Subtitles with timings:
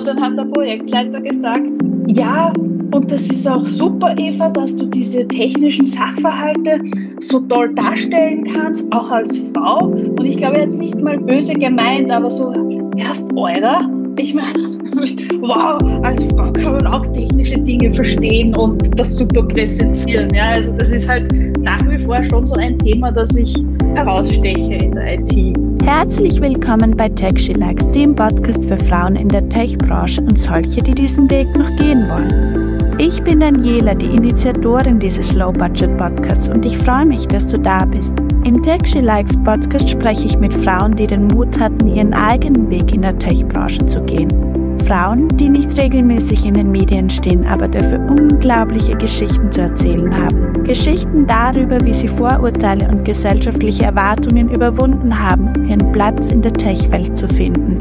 [0.00, 1.68] Und dann hat der Projektleiter gesagt,
[2.06, 2.54] ja,
[2.92, 6.80] und das ist auch super, Eva, dass du diese technischen Sachverhalte
[7.20, 9.88] so toll darstellen kannst, auch als Frau.
[9.88, 12.50] Und ich glaube jetzt nicht mal böse gemeint, aber so
[12.96, 13.90] erst eurer.
[14.16, 14.46] Ich meine,
[15.42, 20.30] wow, als Frau kann man auch technische Dinge verstehen und das super präsentieren.
[20.34, 23.54] Ja, also das ist halt nach wie vor schon so ein Thema, das ich
[23.94, 25.69] heraussteche in der IT.
[25.84, 31.30] Herzlich willkommen bei TechShilax, dem Podcast für Frauen in der Tech-Branche und solche, die diesen
[31.30, 32.98] Weg noch gehen wollen.
[32.98, 38.14] Ich bin Daniela, die Initiatorin dieses Low-Budget-Podcasts und ich freue mich, dass du da bist.
[38.44, 43.02] Im TechShilax Podcast spreche ich mit Frauen, die den Mut hatten, ihren eigenen Weg in
[43.02, 48.96] der Tech-Branche zu gehen Frauen, die nicht regelmäßig in den Medien stehen, aber dafür unglaubliche
[48.96, 50.64] Geschichten zu erzählen haben.
[50.64, 57.16] Geschichten darüber, wie sie Vorurteile und gesellschaftliche Erwartungen überwunden haben, ihren Platz in der Tech-Welt
[57.16, 57.78] zu finden.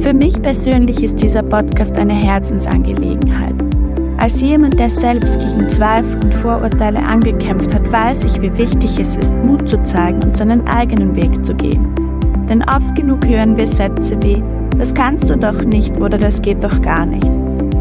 [0.00, 3.54] Für mich persönlich ist dieser Podcast eine Herzensangelegenheit.
[4.18, 9.16] Als jemand, der selbst gegen Zweifel und Vorurteile angekämpft hat, weiß ich, wie wichtig es
[9.16, 11.86] ist, Mut zu zeigen und seinen eigenen Weg zu gehen.
[12.48, 14.42] Denn oft genug hören wir Sätze wie,
[14.78, 17.30] das kannst du doch nicht oder das geht doch gar nicht.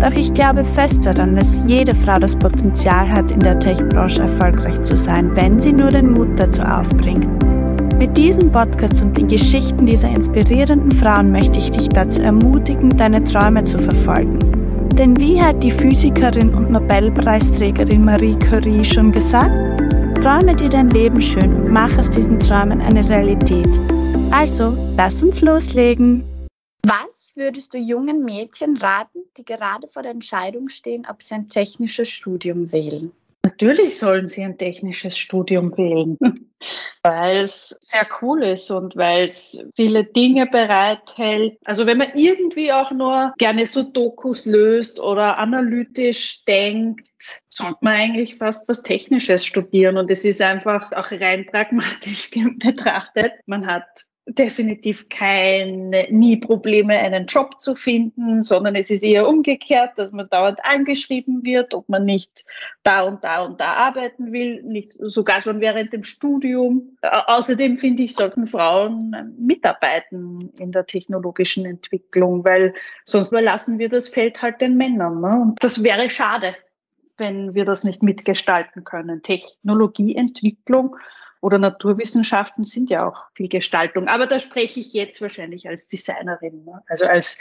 [0.02, 4.81] Doch ich glaube fest daran, dass jede Frau das Potenzial hat, in der Tech-Branche erfolgreich
[4.81, 7.28] zu sein, wenn sie nur den Mut dazu aufbringt.
[8.00, 13.23] Mit diesem Podcast und den Geschichten dieser inspirierenden Frauen möchte ich dich dazu ermutigen, deine
[13.23, 14.39] Träume zu verfolgen.
[14.97, 19.52] Denn wie hat die Physikerin und Nobelpreisträgerin Marie Curie schon gesagt?
[20.19, 23.69] Träume dir dein Leben schön und mach aus diesen Träumen eine Realität.
[24.31, 26.23] Also, lass uns loslegen.
[26.84, 31.50] Was würdest du jungen Mädchen raten, die gerade vor der Entscheidung stehen, ob sie ein
[31.50, 33.12] technisches Studium wählen?
[33.44, 36.18] Natürlich sollen sie ein technisches Studium wählen,
[37.04, 41.58] weil es sehr cool ist und weil es viele Dinge bereithält.
[41.66, 47.08] Also wenn man irgendwie auch nur gerne so Dokus löst oder analytisch denkt,
[47.50, 49.98] sollte man eigentlich fast was Technisches studieren.
[49.98, 53.34] Und es ist einfach auch rein pragmatisch betrachtet.
[53.48, 53.86] Man hat
[54.28, 60.30] definitiv keine, nie Probleme, einen Job zu finden, sondern es ist eher umgekehrt, dass man
[60.30, 62.46] dauernd angeschrieben wird, ob man nicht
[62.84, 66.98] da und da und da arbeiten will, nicht sogar schon während dem Studium.
[67.02, 74.08] Außerdem finde ich, sollten Frauen mitarbeiten in der technologischen Entwicklung, weil sonst überlassen wir das
[74.08, 75.20] Feld halt den Männern.
[75.20, 75.42] Ne?
[75.42, 76.56] Und das wäre schade,
[77.18, 79.24] wenn wir das nicht mitgestalten können.
[79.24, 80.96] Technologieentwicklung
[81.41, 84.07] oder Naturwissenschaften sind ja auch viel Gestaltung.
[84.07, 86.81] Aber da spreche ich jetzt wahrscheinlich als Designerin, ne?
[86.88, 87.40] also als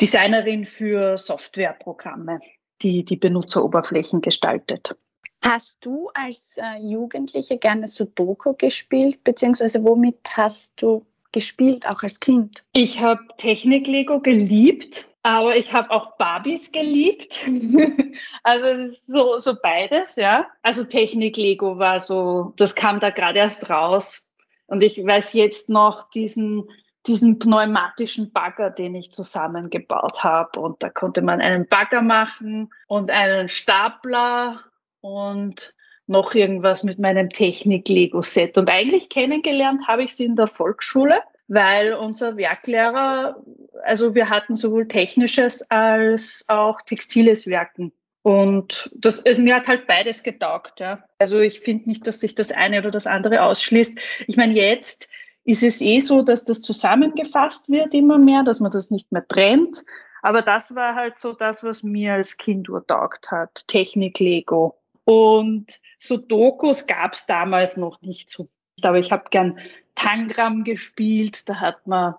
[0.00, 2.40] Designerin für Softwareprogramme,
[2.82, 4.96] die die Benutzeroberflächen gestaltet.
[5.42, 12.20] Hast du als äh, Jugendliche gerne Sudoku gespielt, beziehungsweise womit hast du gespielt, auch als
[12.20, 12.64] Kind?
[12.72, 17.40] Ich habe Technik-Lego geliebt aber ich habe auch Barbies geliebt.
[18.42, 20.46] also so, so beides, ja.
[20.62, 24.28] Also Technik-Lego war so, das kam da gerade erst raus.
[24.66, 26.68] Und ich weiß jetzt noch diesen,
[27.06, 30.60] diesen pneumatischen Bagger, den ich zusammengebaut habe.
[30.60, 34.60] Und da konnte man einen Bagger machen und einen Stapler
[35.00, 35.74] und
[36.06, 38.58] noch irgendwas mit meinem Technik-Lego-Set.
[38.58, 43.42] Und eigentlich kennengelernt habe ich sie in der Volksschule weil unser Werklehrer,
[43.82, 47.92] also wir hatten sowohl technisches als auch textiles Werken.
[48.22, 50.80] Und das, also mir hat halt beides getaugt.
[50.80, 51.04] Ja.
[51.18, 53.98] Also ich finde nicht, dass sich das eine oder das andere ausschließt.
[54.26, 55.08] Ich meine, jetzt
[55.44, 59.28] ist es eh so, dass das zusammengefasst wird immer mehr, dass man das nicht mehr
[59.28, 59.84] trennt.
[60.22, 63.68] Aber das war halt so das, was mir als Kind urtaugt hat.
[63.68, 64.78] Technik, Lego.
[65.04, 68.46] Und so Dokus gab es damals noch nicht so.
[68.84, 69.58] Aber ich habe gern
[69.94, 71.48] Tangram gespielt.
[71.48, 72.14] Da hat man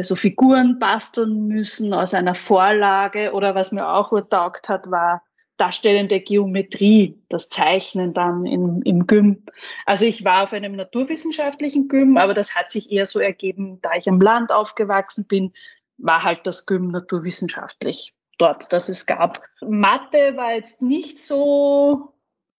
[0.00, 3.32] so Figuren basteln müssen aus einer Vorlage.
[3.32, 5.22] Oder was mir auch urtaugt hat, war
[5.58, 9.44] darstellende Geometrie, das Zeichnen dann im, im Gym.
[9.84, 13.90] Also ich war auf einem naturwissenschaftlichen Gym, aber das hat sich eher so ergeben, da
[13.96, 15.52] ich am Land aufgewachsen bin,
[15.98, 19.42] war halt das Gym naturwissenschaftlich dort, dass es gab.
[19.60, 22.14] Mathe war jetzt nicht so,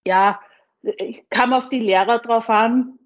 [0.06, 0.42] ja,
[0.82, 2.99] ich kam auf die Lehrer drauf an,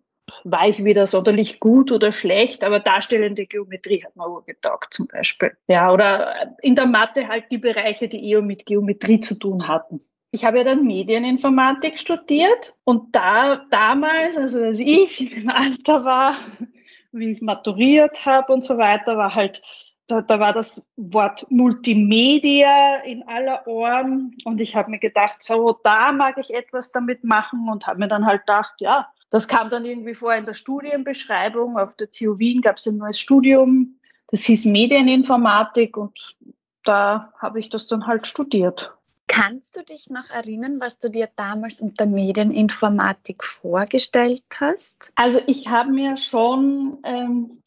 [0.43, 5.55] war ich weder sonderlich gut oder schlecht, aber darstellende Geometrie hat mir getaugt zum Beispiel.
[5.67, 10.01] Ja, oder in der Mathe halt die Bereiche, die eher mit Geometrie zu tun hatten.
[10.31, 16.35] Ich habe ja dann Medieninformatik studiert und da damals, also als ich im Alter war,
[17.11, 19.61] wie ich maturiert habe und so weiter, war halt
[20.07, 25.79] da, da war das Wort Multimedia in aller Ohren und ich habe mir gedacht, so
[25.83, 29.71] da mag ich etwas damit machen und habe mir dann halt gedacht, ja, das kam
[29.71, 31.79] dann irgendwie vor in der Studienbeschreibung.
[31.79, 33.95] Auf der TU Wien gab es ein neues Studium,
[34.27, 36.35] das hieß Medieninformatik und
[36.83, 38.95] da habe ich das dann halt studiert.
[39.27, 45.11] Kannst du dich noch erinnern, was du dir damals unter Medieninformatik vorgestellt hast?
[45.15, 47.63] Also ich habe mir schon ähm,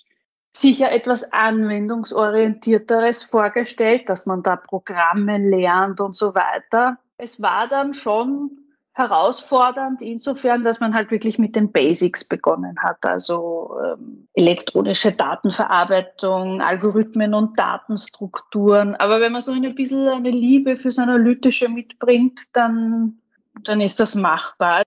[0.56, 6.98] sicher etwas anwendungsorientierteres vorgestellt, dass man da Programme lernt und so weiter.
[7.18, 8.65] Es war dann schon
[8.96, 16.62] herausfordernd insofern, dass man halt wirklich mit den Basics begonnen hat, also ähm, elektronische Datenverarbeitung,
[16.62, 18.94] Algorithmen und Datenstrukturen.
[18.94, 23.18] Aber wenn man so ein bisschen eine Liebe fürs Analytische mitbringt, dann,
[23.64, 24.82] dann ist das machbar.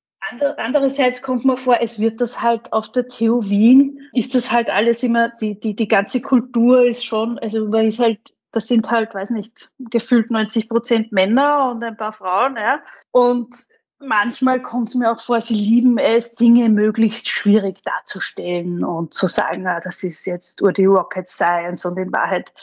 [0.58, 4.72] Andererseits kommt man vor, es wird das halt auf der TU Wien, ist das halt
[4.72, 8.20] alles immer, die, die, die ganze Kultur ist schon, also man ist halt,
[8.52, 12.80] das sind halt, weiß nicht, gefühlt 90 Prozent Männer und ein paar Frauen, ja.
[13.12, 13.69] Und
[14.00, 19.28] manchmal kommt es mir auch vor, sie lieben es, Dinge möglichst schwierig darzustellen und zu
[19.28, 22.54] sagen, ah, das ist jetzt nur die Rocket Science und in Wahrheit,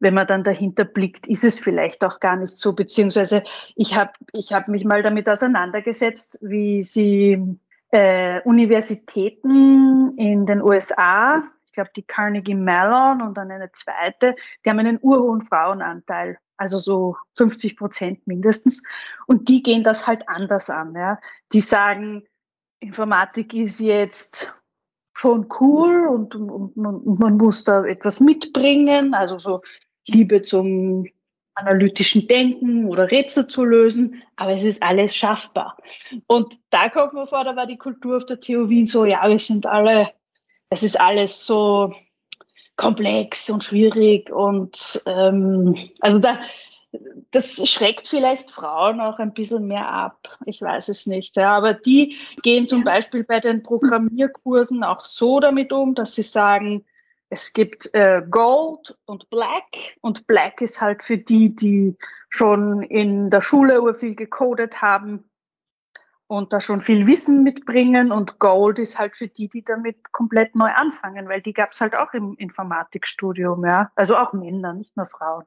[0.00, 3.44] wenn man dann dahinter blickt, ist es vielleicht auch gar nicht so, beziehungsweise
[3.76, 7.58] ich habe ich hab mich mal damit auseinandergesetzt, wie sie
[7.90, 11.44] äh, Universitäten in den USA,
[11.74, 17.16] glaube die Carnegie Mellon und dann eine zweite, die haben einen urhohen Frauenanteil also so
[17.36, 18.82] 50 Prozent mindestens.
[19.26, 20.94] Und die gehen das halt anders an.
[20.94, 21.18] Ja.
[21.52, 22.24] Die sagen,
[22.80, 24.54] Informatik ist jetzt
[25.16, 29.62] schon cool und, und, und, man muss da etwas mitbringen, also so
[30.06, 31.06] Liebe zum
[31.54, 35.76] analytischen Denken oder Rätsel zu lösen, aber es ist alles schaffbar.
[36.26, 39.28] Und da kommt man vor, da war die Kultur auf der TU Wien so, ja,
[39.28, 40.10] wir sind alle,
[40.70, 41.92] es ist alles so
[42.76, 46.40] komplex und schwierig und ähm, also da,
[47.30, 50.38] das schreckt vielleicht Frauen auch ein bisschen mehr ab.
[50.46, 51.36] Ich weiß es nicht.
[51.36, 51.56] Ja.
[51.56, 56.84] Aber die gehen zum Beispiel bei den Programmierkursen auch so damit um, dass sie sagen,
[57.30, 61.96] es gibt äh, Gold und Black und Black ist halt für die, die
[62.28, 65.24] schon in der Schule viel gecodet haben
[66.26, 68.12] und da schon viel Wissen mitbringen.
[68.12, 71.80] Und Gold ist halt für die, die damit komplett neu anfangen, weil die gab es
[71.80, 73.90] halt auch im Informatikstudium, ja.
[73.94, 75.44] Also auch Männer, nicht nur Frauen.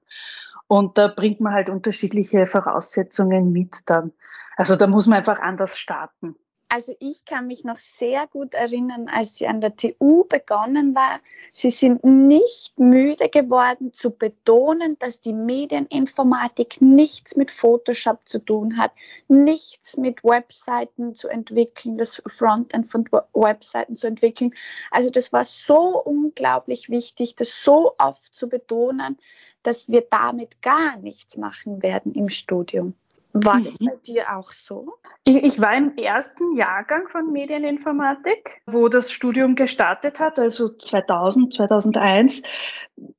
[0.67, 4.11] Und da bringt man halt unterschiedliche Voraussetzungen mit dann.
[4.57, 6.35] Also da muss man einfach anders starten.
[6.69, 11.21] Also ich kann mich noch sehr gut erinnern, als sie an der TU begonnen war.
[11.49, 18.77] Sie sind nicht müde geworden zu betonen, dass die Medieninformatik nichts mit Photoshop zu tun
[18.77, 18.91] hat,
[19.29, 24.53] nichts mit Webseiten zu entwickeln, das Frontend von Webseiten zu entwickeln.
[24.91, 29.17] Also das war so unglaublich wichtig, das so oft zu betonen,
[29.63, 32.93] dass wir damit gar nichts machen werden im Studium.
[33.45, 33.87] War das mhm.
[33.87, 34.93] bei dir auch so?
[35.23, 41.53] Ich, ich, war im ersten Jahrgang von Medieninformatik, wo das Studium gestartet hat, also 2000,
[41.53, 42.43] 2001.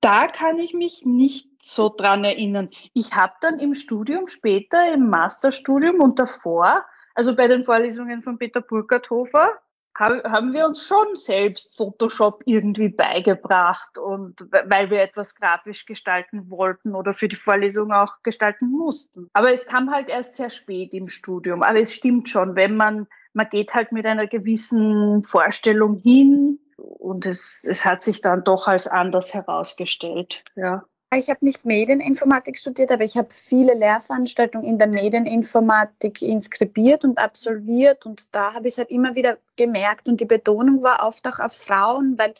[0.01, 2.71] Da kann ich mich nicht so dran erinnern.
[2.95, 8.39] Ich habe dann im Studium später, im Masterstudium und davor, also bei den Vorlesungen von
[8.39, 9.51] Peter Burkharthofer,
[9.99, 16.95] haben wir uns schon selbst Photoshop irgendwie beigebracht und weil wir etwas grafisch gestalten wollten
[16.95, 19.29] oder für die Vorlesung auch gestalten mussten.
[19.33, 21.63] Aber es kam halt erst sehr spät im Studium.
[21.63, 27.27] Aber es stimmt schon, wenn man, man geht halt mit einer gewissen Vorstellung hin und
[27.27, 30.85] es, es hat sich dann doch als anders herausgestellt, ja.
[31.15, 37.17] Ich habe nicht Medieninformatik studiert, aber ich habe viele Lehrveranstaltungen in der Medieninformatik inskribiert und
[37.17, 38.05] absolviert.
[38.05, 40.07] Und da habe ich es halt immer wieder gemerkt.
[40.09, 42.35] Und die Betonung war oft auch auf Frauen, weil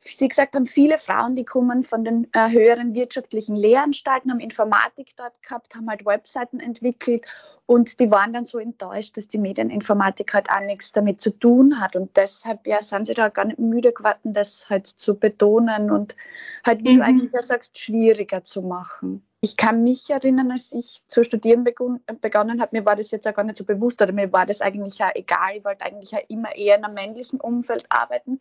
[0.00, 5.16] Sie gesagt haben, viele Frauen, die kommen von den äh, höheren wirtschaftlichen Lehranstalten, haben Informatik
[5.16, 7.24] dort gehabt, haben halt Webseiten entwickelt
[7.66, 11.80] und die waren dann so enttäuscht, dass die Medieninformatik halt auch nichts damit zu tun
[11.80, 11.96] hat.
[11.96, 16.16] Und deshalb ja, sind sie da gar nicht müde geworden, das halt zu betonen und
[16.64, 16.98] halt, wie mhm.
[16.98, 21.62] du eigentlich ja sagst, schwieriger zu machen ich kann mich erinnern, als ich zu studieren
[21.64, 24.60] begonnen habe, mir war das jetzt ja gar nicht so bewusst oder mir war das
[24.60, 25.56] eigentlich ja egal.
[25.56, 28.40] Ich wollte eigentlich ja immer eher in einem männlichen Umfeld arbeiten.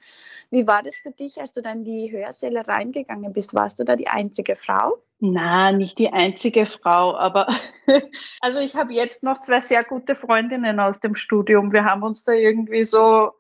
[0.52, 3.54] Wie war das für dich, als du dann in die Hörsäle reingegangen bist?
[3.54, 4.98] Warst du da die einzige Frau?
[5.20, 7.48] Na, nicht die einzige Frau, aber
[8.42, 11.74] also ich habe jetzt noch zwei sehr gute Freundinnen aus dem Studium.
[11.74, 13.32] Wir haben uns da irgendwie so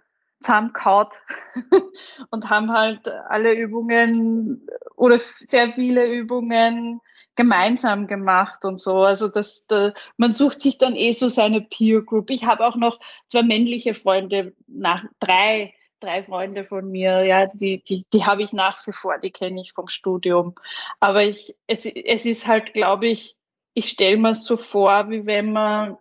[0.41, 1.21] zusammengehaut
[2.31, 7.01] und haben halt alle Übungen oder sehr viele Übungen
[7.36, 9.04] gemeinsam gemacht und so.
[9.04, 12.30] Also das, da, man sucht sich dann eh so seine Peer Group.
[12.30, 17.84] Ich habe auch noch zwei männliche Freunde, nach drei, drei Freunde von mir, ja, die,
[17.84, 20.56] die, die habe ich nach wie vor, die kenne ich vom Studium.
[21.00, 23.36] Aber ich, es, es ist halt, glaube ich,
[23.74, 25.98] ich stelle mir es so vor, wie wenn man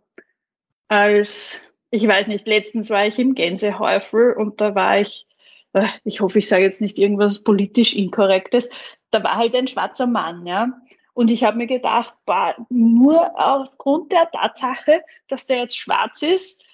[0.88, 5.26] als, ich weiß nicht, letztens war ich im Gänsehäufel und da war ich,
[5.72, 8.70] äh, ich hoffe, ich sage jetzt nicht irgendwas politisch Inkorrektes,
[9.10, 10.68] da war halt ein schwarzer Mann, ja.
[11.14, 16.64] Und ich habe mir gedacht, bah, nur aufgrund der Tatsache, dass der jetzt schwarz ist,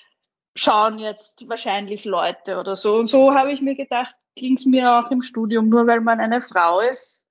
[0.57, 2.97] schauen jetzt wahrscheinlich Leute oder so.
[2.97, 6.21] Und so habe ich mir gedacht, ging es mir auch im Studium, nur weil man
[6.21, 7.29] eine Frau ist,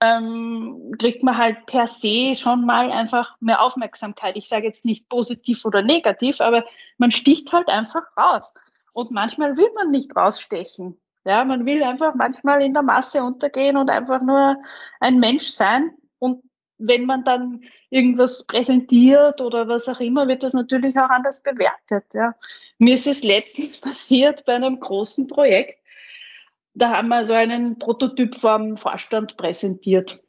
[0.00, 4.36] ähm, kriegt man halt per se schon mal einfach mehr Aufmerksamkeit.
[4.36, 6.64] Ich sage jetzt nicht positiv oder negativ, aber
[6.98, 8.52] man sticht halt einfach raus.
[8.92, 11.00] Und manchmal will man nicht rausstechen.
[11.24, 14.56] Ja, man will einfach manchmal in der Masse untergehen und einfach nur
[14.98, 15.96] ein Mensch sein.
[16.84, 22.04] Wenn man dann irgendwas präsentiert oder was auch immer, wird das natürlich auch anders bewertet.
[22.12, 22.34] Ja.
[22.78, 25.78] Mir ist es letztens passiert bei einem großen Projekt.
[26.74, 30.20] Da haben wir so einen Prototyp vom Vorstand präsentiert.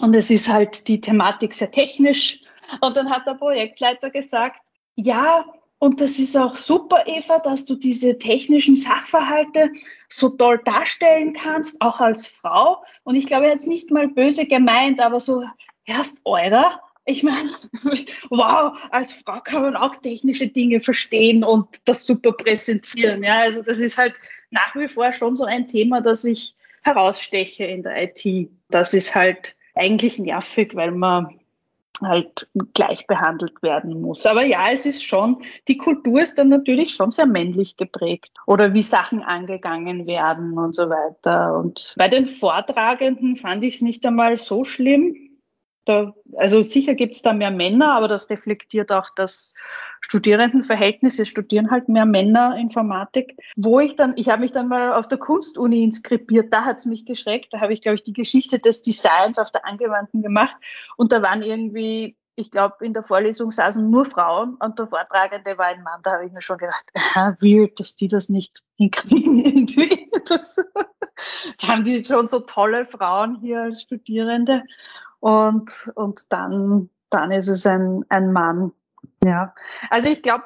[0.00, 2.42] Und es ist halt die Thematik sehr technisch.
[2.80, 4.60] Und dann hat der Projektleiter gesagt,
[4.94, 5.44] ja,
[5.78, 9.72] und das ist auch super, Eva, dass du diese technischen Sachverhalte
[10.08, 12.82] so toll darstellen kannst, auch als Frau.
[13.04, 15.42] Und ich glaube, er hat es nicht mal böse gemeint, aber so
[15.86, 16.80] erst, oder?
[17.04, 17.48] Ich meine,
[18.30, 23.22] wow, als Frau kann man auch technische Dinge verstehen und das super präsentieren.
[23.22, 24.14] Ja, also das ist halt
[24.50, 28.50] nach wie vor schon so ein Thema, das ich heraussteche in der IT.
[28.70, 31.38] Das ist halt eigentlich nervig, weil man
[32.02, 34.26] halt gleich behandelt werden muss.
[34.26, 38.74] Aber ja, es ist schon, die Kultur ist dann natürlich schon sehr männlich geprägt oder
[38.74, 41.56] wie Sachen angegangen werden und so weiter.
[41.56, 45.25] Und bei den Vortragenden fand ich es nicht einmal so schlimm.
[45.86, 49.54] Da, also sicher gibt es da mehr Männer, aber das reflektiert auch das
[50.00, 51.20] Studierendenverhältnis.
[51.20, 53.36] Es studieren halt mehr Männer Informatik.
[53.54, 56.86] Wo ich dann, ich habe mich dann mal auf der Kunstuni inskribiert, da hat es
[56.86, 57.54] mich geschreckt.
[57.54, 60.56] Da habe ich, glaube ich, die Geschichte des Designs auf der Angewandten gemacht.
[60.96, 65.56] Und da waren irgendwie, ich glaube, in der Vorlesung saßen nur Frauen und der Vortragende
[65.56, 66.00] war ein Mann.
[66.02, 70.10] Da habe ich mir schon gedacht, aha, weird, dass die das nicht hinkriegen irgendwie.
[70.26, 70.56] Das,
[71.60, 74.64] da haben die schon so tolle Frauen hier als Studierende
[75.20, 78.72] und, und dann, dann ist es ein, ein Mann.
[79.24, 79.54] Ja.
[79.90, 80.44] Also ich glaube,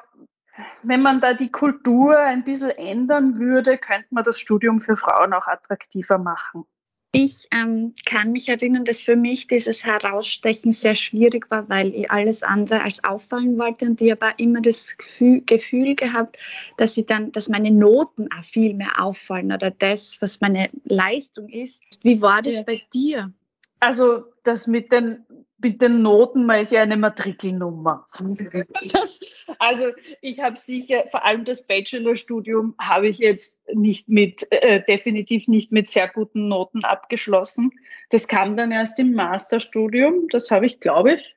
[0.83, 5.33] wenn man da die Kultur ein bisschen ändern würde, könnte man das Studium für Frauen
[5.33, 6.65] auch attraktiver machen.
[7.13, 12.09] Ich ähm, kann mich erinnern, dass für mich dieses Herausstechen sehr schwierig war, weil ich
[12.09, 16.37] alles andere als auffallen wollte und ich habe immer das Gefühl, Gefühl gehabt,
[16.77, 21.49] dass ich dann, dass meine Noten auch viel mehr auffallen oder das, was meine Leistung
[21.49, 21.83] ist.
[22.01, 22.63] Wie war das ja.
[22.63, 23.33] bei dir?
[23.81, 25.25] Also das mit den,
[25.57, 28.07] mit den Noten, man ist ja eine Matrikelnummer.
[28.93, 29.19] Das,
[29.59, 35.47] also ich habe sicher, vor allem das Bachelorstudium habe ich jetzt nicht mit, äh, definitiv
[35.47, 37.71] nicht mit sehr guten Noten abgeschlossen.
[38.09, 40.27] Das kam dann erst im Masterstudium.
[40.29, 41.35] Das habe ich, glaube ich,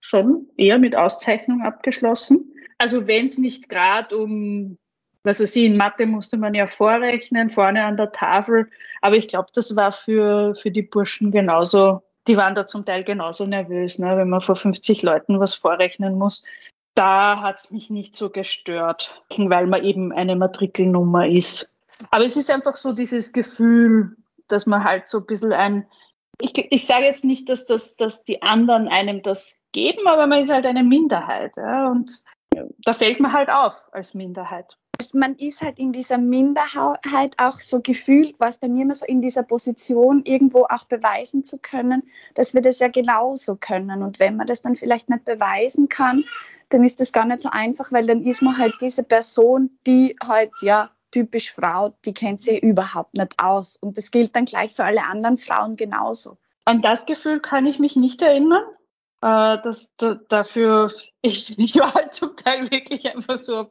[0.00, 2.52] schon eher mit Auszeichnung abgeschlossen.
[2.78, 4.78] Also wenn es nicht gerade um
[5.22, 8.70] also sie in Mathe musste man ja vorrechnen, vorne an der Tafel.
[9.02, 12.02] Aber ich glaube, das war für, für die Burschen genauso.
[12.28, 16.18] Die waren da zum Teil genauso nervös, ne, wenn man vor 50 Leuten was vorrechnen
[16.18, 16.44] muss.
[16.94, 21.72] Da hat es mich nicht so gestört, weil man eben eine Matrikelnummer ist.
[22.10, 24.16] Aber es ist einfach so dieses Gefühl,
[24.48, 25.86] dass man halt so ein bisschen ein,
[26.40, 30.40] ich, ich sage jetzt nicht, dass, das, dass die anderen einem das geben, aber man
[30.40, 31.56] ist halt eine Minderheit.
[31.56, 32.22] Ja, und
[32.84, 34.76] da fällt man halt auf als Minderheit
[35.14, 39.20] man ist halt in dieser Minderheit auch so gefühlt, was bei mir immer so in
[39.20, 42.04] dieser Position irgendwo auch beweisen zu können,
[42.34, 44.02] dass wir das ja genauso können.
[44.02, 46.24] Und wenn man das dann vielleicht nicht beweisen kann,
[46.70, 50.16] dann ist das gar nicht so einfach, weil dann ist man halt diese Person, die
[50.22, 53.76] halt ja typisch Frau, die kennt sie überhaupt nicht aus.
[53.76, 56.38] Und das gilt dann gleich für alle anderen Frauen genauso.
[56.64, 58.62] An das Gefühl kann ich mich nicht erinnern.
[59.22, 63.68] Äh, das, da, dafür, ich, ich war halt zum Teil wirklich einfach so auf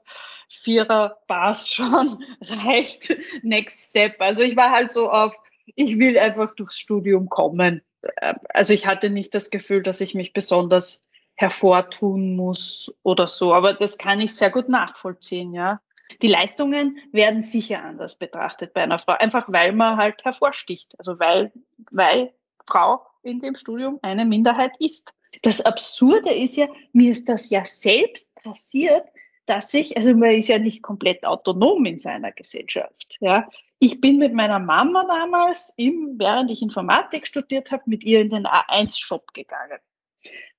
[0.50, 4.20] Vierer passt schon, reicht, next step.
[4.20, 5.36] Also ich war halt so auf,
[5.75, 7.82] ich will einfach durchs Studium kommen.
[8.01, 11.01] Äh, also ich hatte nicht das Gefühl, dass ich mich besonders
[11.36, 15.79] hervortun muss oder so, aber das kann ich sehr gut nachvollziehen, ja.
[16.22, 21.20] Die Leistungen werden sicher anders betrachtet bei einer Frau, einfach weil man halt hervorsticht, also
[21.20, 21.53] weil,
[21.91, 22.34] weil
[22.68, 25.13] Frau in dem Studium eine Minderheit ist.
[25.42, 29.08] Das Absurde ist ja, mir ist das ja selbst passiert,
[29.46, 33.18] dass ich, also man ist ja nicht komplett autonom in seiner Gesellschaft.
[33.20, 33.50] Ja.
[33.80, 38.30] Ich bin mit meiner Mama damals, im, während ich Informatik studiert habe, mit ihr in
[38.30, 39.80] den A1-Shop gegangen,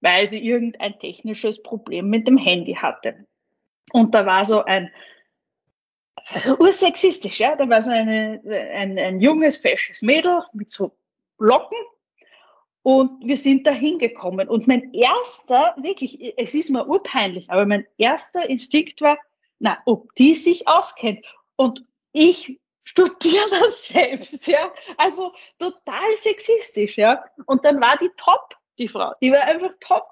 [0.01, 3.27] weil sie irgendein technisches Problem mit dem Handy hatte.
[3.93, 4.91] Und da war so ein,
[6.59, 8.41] ursexistisch, ja, da war so eine,
[8.75, 10.93] ein, ein junges, fesches Mädel mit so
[11.39, 11.79] Locken
[12.83, 14.49] und wir sind da hingekommen.
[14.49, 19.19] Und mein erster, wirklich, es ist mir urpeinlich, aber mein erster Instinkt war,
[19.59, 21.25] na, ob die sich auskennt.
[21.57, 24.73] Und ich studiere das selbst, ja.
[24.97, 27.25] Also total sexistisch, ja.
[27.47, 28.57] Und dann war die top.
[28.79, 29.13] die Frau.
[29.21, 30.09] Die war einfach top.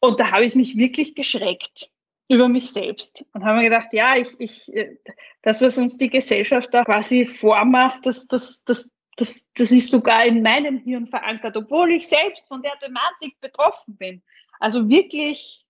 [0.00, 1.90] Und da habe ich mich wirklich geschreckt
[2.28, 4.96] über mich selbst und habe mir gedacht, ja, ich, ich, äh,
[5.42, 10.24] das, was uns die Gesellschaft da quasi vormacht, das, das, das, das, das ist sogar
[10.24, 14.22] in meinem Hirn verankert, obwohl ich selbst von der Thematik betroffen bin.
[14.60, 15.66] Also wirklich,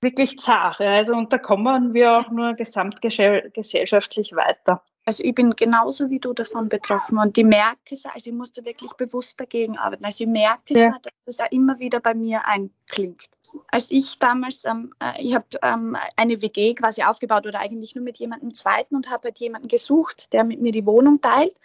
[0.00, 0.80] wirklich zart.
[0.80, 4.82] Also, und da kommen wir auch nur gesamtgesellschaftlich weiter.
[5.06, 8.64] Also ich bin genauso wie du davon betroffen und ich merke es, also ich musste
[8.64, 10.04] wirklich bewusst dagegen arbeiten.
[10.04, 10.88] Also ich merke ja.
[10.88, 13.24] es, dass es da immer wieder bei mir einklingt.
[13.68, 18.04] Als ich damals, ähm, äh, ich habe ähm, eine WG quasi aufgebaut oder eigentlich nur
[18.04, 21.56] mit jemandem zweiten und habe halt jemanden gesucht, der mit mir die Wohnung teilt.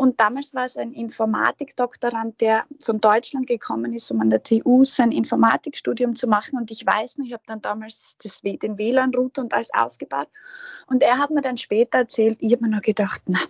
[0.00, 4.84] Und damals war es ein Informatikdoktorand, der von Deutschland gekommen ist, um an der TU
[4.84, 6.56] sein Informatikstudium zu machen.
[6.56, 10.28] Und ich weiß noch, ich habe dann damals das, den WLAN-Router und alles aufgebaut.
[10.86, 13.40] Und er hat mir dann später erzählt, ich habe mir noch gedacht, na,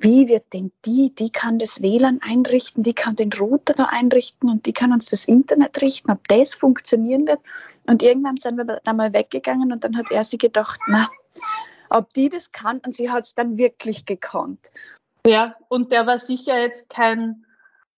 [0.00, 4.50] wie wird denn die, die kann das WLAN einrichten, die kann den Router da einrichten
[4.50, 7.38] und die kann uns das Internet richten, ob das funktionieren wird.
[7.86, 11.08] Und irgendwann sind wir dann mal weggegangen und dann hat er sich gedacht, na,
[11.88, 14.72] ob die das kann und sie hat es dann wirklich gekonnt.
[15.26, 17.46] Ja, und der war sicher jetzt kein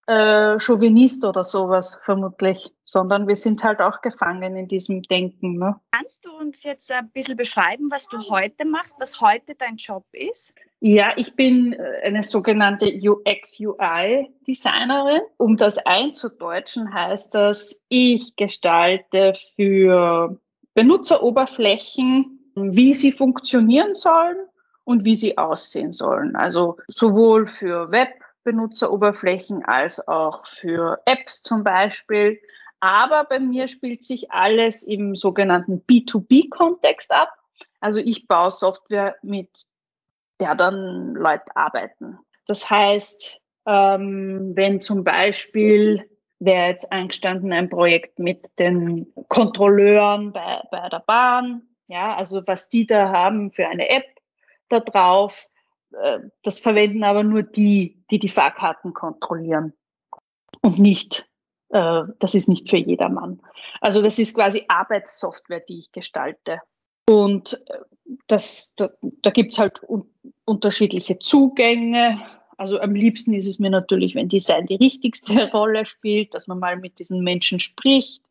[0.06, 5.59] äh, Chauvinist oder sowas, vermutlich, sondern wir sind halt auch gefangen in diesem Denken.
[5.59, 5.75] Ne?
[5.90, 10.04] Kannst du uns jetzt ein bisschen beschreiben, was du heute machst, was heute dein Job
[10.12, 10.54] ist?
[10.78, 15.23] Ja, ich bin äh, eine sogenannte UX-UI-Designerin.
[15.38, 20.38] Um das einzudeutschen, heißt das, ich gestalte für
[20.75, 24.37] Benutzeroberflächen, wie sie funktionieren sollen
[24.87, 26.37] und wie sie aussehen sollen.
[26.37, 32.40] Also sowohl für Web-Benutzeroberflächen als auch für Apps zum Beispiel.
[32.78, 37.33] Aber bei mir spielt sich alles im sogenannten B2B-Kontext ab.
[37.81, 39.50] Also ich baue Software, mit
[40.38, 42.19] der dann Leute arbeiten.
[42.47, 50.62] Das heißt, ähm, wenn zum Beispiel wäre jetzt eingestanden ein Projekt mit den Kontrolleuren bei,
[50.71, 54.04] bei der Bahn, ja, also was die da haben für eine App,
[54.69, 55.49] da drauf.
[55.93, 59.73] Äh, das verwenden aber nur die, die die Fahrkarten kontrollieren
[60.63, 61.26] und nicht,
[61.71, 63.41] äh, das ist nicht für jedermann.
[63.81, 66.61] Also das ist quasi Arbeitssoftware, die ich gestalte.
[67.09, 67.79] Und äh,
[68.26, 68.91] das, da,
[69.23, 70.11] da gibt es halt un
[70.45, 72.21] unterschiedliche Zugänge.
[72.57, 76.59] Also am liebsten ist es mir natürlich, wenn Design die richtigste Rolle spielt, dass man
[76.59, 78.23] mal mit diesen Menschen spricht,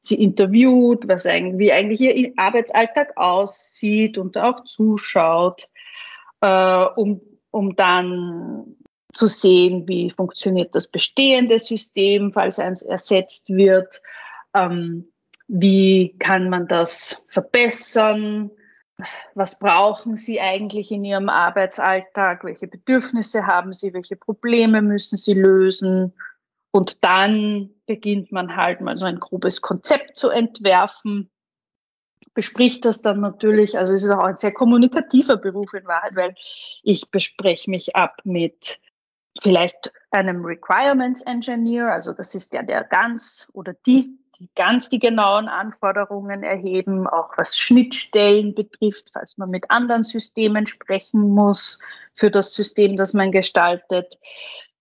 [0.00, 5.68] sie interviewt, was eigentlich, wie eigentlich ihr Arbeitsalltag aussieht und auch zuschaut
[6.42, 8.76] äh, um, um dann
[9.14, 14.00] zu sehen, wie funktioniert das bestehende System, falls eins ersetzt wird,
[14.54, 15.08] ähm,
[15.48, 18.50] wie kann man das verbessern,
[19.34, 25.34] was brauchen Sie eigentlich in Ihrem Arbeitsalltag, welche Bedürfnisse haben Sie, welche Probleme müssen Sie
[25.34, 26.14] lösen.
[26.70, 31.30] Und dann beginnt man halt mal so ein grobes Konzept zu entwerfen
[32.34, 36.34] bespricht das dann natürlich, also es ist auch ein sehr kommunikativer Beruf in Wahrheit, weil
[36.82, 38.80] ich bespreche mich ab mit
[39.40, 44.98] vielleicht einem Requirements Engineer, also das ist der, der ganz oder die, die ganz die
[44.98, 51.78] genauen Anforderungen erheben, auch was Schnittstellen betrifft, falls man mit anderen Systemen sprechen muss
[52.14, 54.18] für das System, das man gestaltet.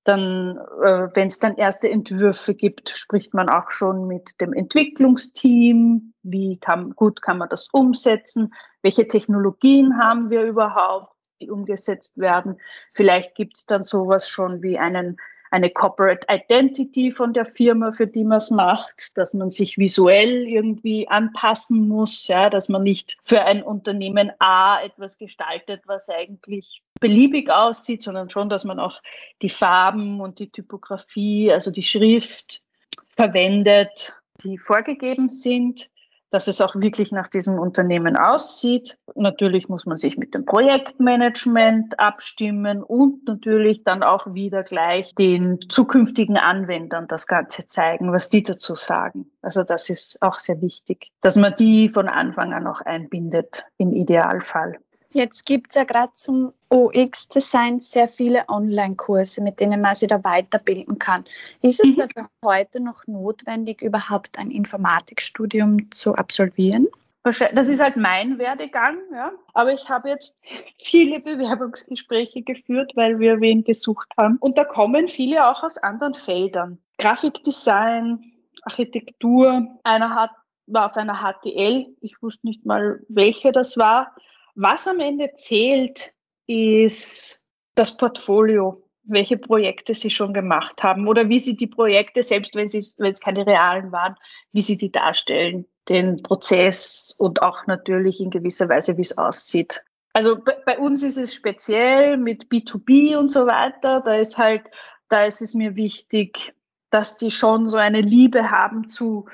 [0.03, 6.13] Dann, äh, wenn es dann erste Entwürfe gibt, spricht man auch schon mit dem Entwicklungsteam.
[6.23, 8.53] Wie kann, gut kann man das umsetzen?
[8.81, 12.59] Welche Technologien haben wir überhaupt, die umgesetzt werden?
[12.93, 15.17] Vielleicht gibt es dann sowas schon wie einen
[15.51, 20.47] eine Corporate Identity von der Firma, für die man es macht, dass man sich visuell
[20.47, 26.81] irgendwie anpassen muss, ja, dass man nicht für ein Unternehmen A etwas gestaltet, was eigentlich
[27.01, 29.01] beliebig aussieht, sondern schon, dass man auch
[29.41, 32.61] die Farben und die Typografie, also die Schrift
[33.05, 35.89] verwendet, die vorgegeben sind
[36.31, 38.97] dass es auch wirklich nach diesem Unternehmen aussieht.
[39.15, 45.59] Natürlich muss man sich mit dem Projektmanagement abstimmen und natürlich dann auch wieder gleich den
[45.69, 49.29] zukünftigen Anwendern das Ganze zeigen, was die dazu sagen.
[49.41, 53.93] Also das ist auch sehr wichtig, dass man die von Anfang an auch einbindet im
[53.93, 54.79] Idealfall.
[55.13, 60.23] Jetzt gibt es ja gerade zum UX-Design sehr viele Online-Kurse, mit denen man sich da
[60.23, 61.25] weiterbilden kann.
[61.61, 61.97] Ist es mhm.
[61.97, 66.87] dafür heute noch notwendig, überhaupt ein Informatikstudium zu absolvieren?
[67.23, 69.31] Das ist halt mein Werdegang, ja.
[69.53, 70.41] Aber ich habe jetzt
[70.79, 74.37] viele Bewerbungsgespräche geführt, weil wir wen gesucht haben.
[74.37, 76.79] Und da kommen viele auch aus anderen Feldern.
[76.97, 78.31] Grafikdesign,
[78.63, 79.67] Architektur.
[79.83, 80.31] Einer hat,
[80.67, 81.87] war auf einer HTL.
[81.99, 84.15] Ich wusste nicht mal, welche das war.
[84.55, 86.13] Was am Ende zählt,
[86.47, 87.41] ist
[87.75, 88.83] das Portfolio.
[89.03, 93.11] welche Projekte sie schon gemacht haben oder wie sie die Projekte, selbst wenn, sie, wenn
[93.11, 94.15] es keine realen waren,
[94.51, 99.83] wie sie die darstellen, den Prozess und auch natürlich in gewisser Weise, wie es aussieht.
[100.13, 104.01] Also bei uns ist es speziell mit B2B und so weiter.
[104.01, 104.69] Da ist halt,
[105.09, 106.53] da ist es mir wichtig,
[106.89, 109.27] dass die schon so eine Liebe haben zu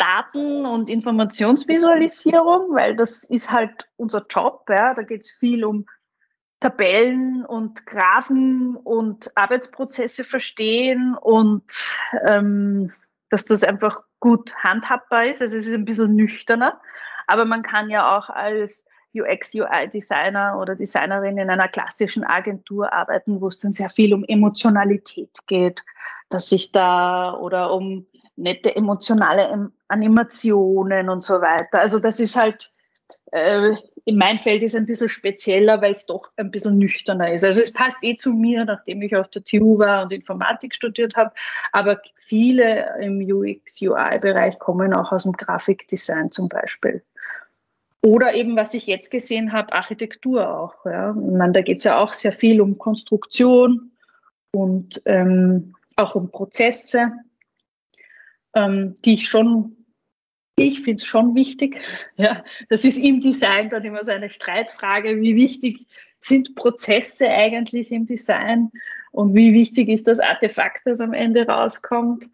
[0.00, 4.64] Daten- und Informationsvisualisierung, weil das ist halt unser Job.
[4.68, 4.94] Ja.
[4.94, 5.86] Da geht es viel um
[6.58, 11.64] Tabellen und Graphen und Arbeitsprozesse verstehen und
[12.28, 12.92] ähm,
[13.28, 15.42] dass das einfach gut handhabbar ist.
[15.42, 16.80] Also es ist ein bisschen nüchterner,
[17.26, 18.84] aber man kann ja auch als
[19.14, 24.24] UX, UI-Designer oder Designerin in einer klassischen Agentur arbeiten, wo es dann sehr viel um
[24.24, 25.82] Emotionalität geht,
[26.28, 28.06] dass sich da oder um
[28.40, 31.80] nette emotionale Animationen und so weiter.
[31.80, 32.72] Also das ist halt,
[33.32, 33.74] äh,
[34.04, 37.44] in mein Feld ist ein bisschen spezieller, weil es doch ein bisschen nüchterner ist.
[37.44, 41.16] Also es passt eh zu mir, nachdem ich auf der TU war und Informatik studiert
[41.16, 41.32] habe,
[41.72, 47.02] aber viele im UX-UI-Bereich kommen auch aus dem Grafikdesign zum Beispiel.
[48.02, 50.86] Oder eben, was ich jetzt gesehen habe, Architektur auch.
[50.86, 51.10] Ja.
[51.10, 53.90] Ich meine, da geht es ja auch sehr viel um Konstruktion
[54.52, 57.12] und ähm, auch um Prozesse,
[58.54, 59.76] ähm, die ich schon,
[60.56, 61.76] ich finde es schon wichtig.
[62.16, 62.44] Ja.
[62.68, 65.86] Das ist im Design dann immer so eine Streitfrage, wie wichtig
[66.18, 68.70] sind Prozesse eigentlich im Design
[69.10, 72.26] und wie wichtig ist das Artefakt, das am Ende rauskommt.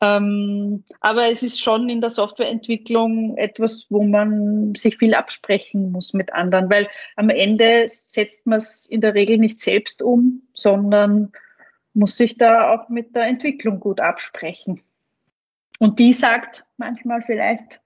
[0.00, 6.12] Ähm, aber es ist schon in der Softwareentwicklung etwas, wo man sich viel absprechen muss
[6.12, 11.32] mit anderen, weil am Ende setzt man es in der Regel nicht selbst um, sondern
[11.94, 14.82] muss sich da auch mit der Entwicklung gut absprechen.
[15.78, 17.80] Und die sagt manchmal vielleicht,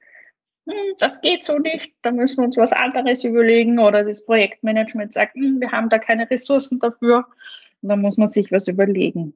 [0.68, 5.12] hm, das geht so nicht, da müssen wir uns was anderes überlegen oder das Projektmanagement
[5.12, 7.26] sagt, hm, wir haben da keine Ressourcen dafür.
[7.82, 9.34] Und da muss man sich was überlegen.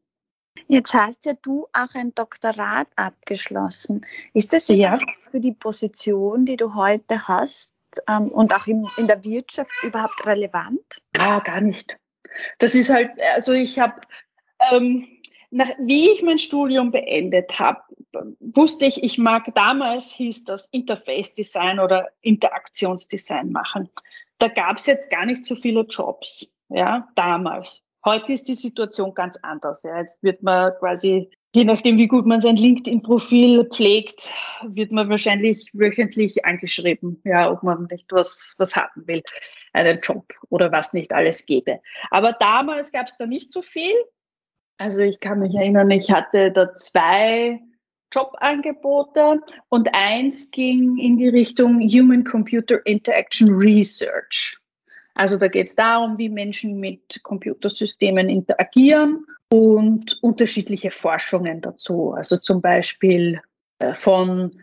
[0.66, 4.06] Jetzt hast ja du auch ein Doktorat abgeschlossen.
[4.32, 4.98] Ist das ja
[5.30, 7.72] für die Position, die du heute hast
[8.08, 11.02] ähm, und auch in, in der Wirtschaft überhaupt relevant?
[11.16, 11.98] Ja, gar nicht.
[12.58, 14.00] Das ist halt, also ich habe,
[14.70, 15.06] ähm,
[15.54, 17.80] nach, wie ich mein Studium beendet habe,
[18.40, 23.88] wusste ich, ich mag damals hieß das Interface Design oder Interaktionsdesign machen.
[24.38, 27.82] Da gab es jetzt gar nicht so viele Jobs, ja, damals.
[28.04, 29.84] Heute ist die Situation ganz anders.
[29.84, 29.98] Ja.
[29.98, 34.28] Jetzt wird man quasi, je nachdem, wie gut man sein LinkedIn-Profil pflegt,
[34.66, 39.22] wird man wahrscheinlich wöchentlich angeschrieben, ja, ob man nicht was, was haben will,
[39.72, 41.80] einen Job oder was nicht alles gäbe.
[42.10, 43.94] Aber damals gab es da nicht so viel.
[44.78, 47.60] Also ich kann mich erinnern, ich hatte da zwei
[48.12, 54.58] Jobangebote und eins ging in die Richtung Human-Computer Interaction Research.
[55.14, 62.12] Also da geht es darum, wie Menschen mit Computersystemen interagieren und unterschiedliche Forschungen dazu.
[62.12, 63.40] Also zum Beispiel
[63.78, 64.60] äh, von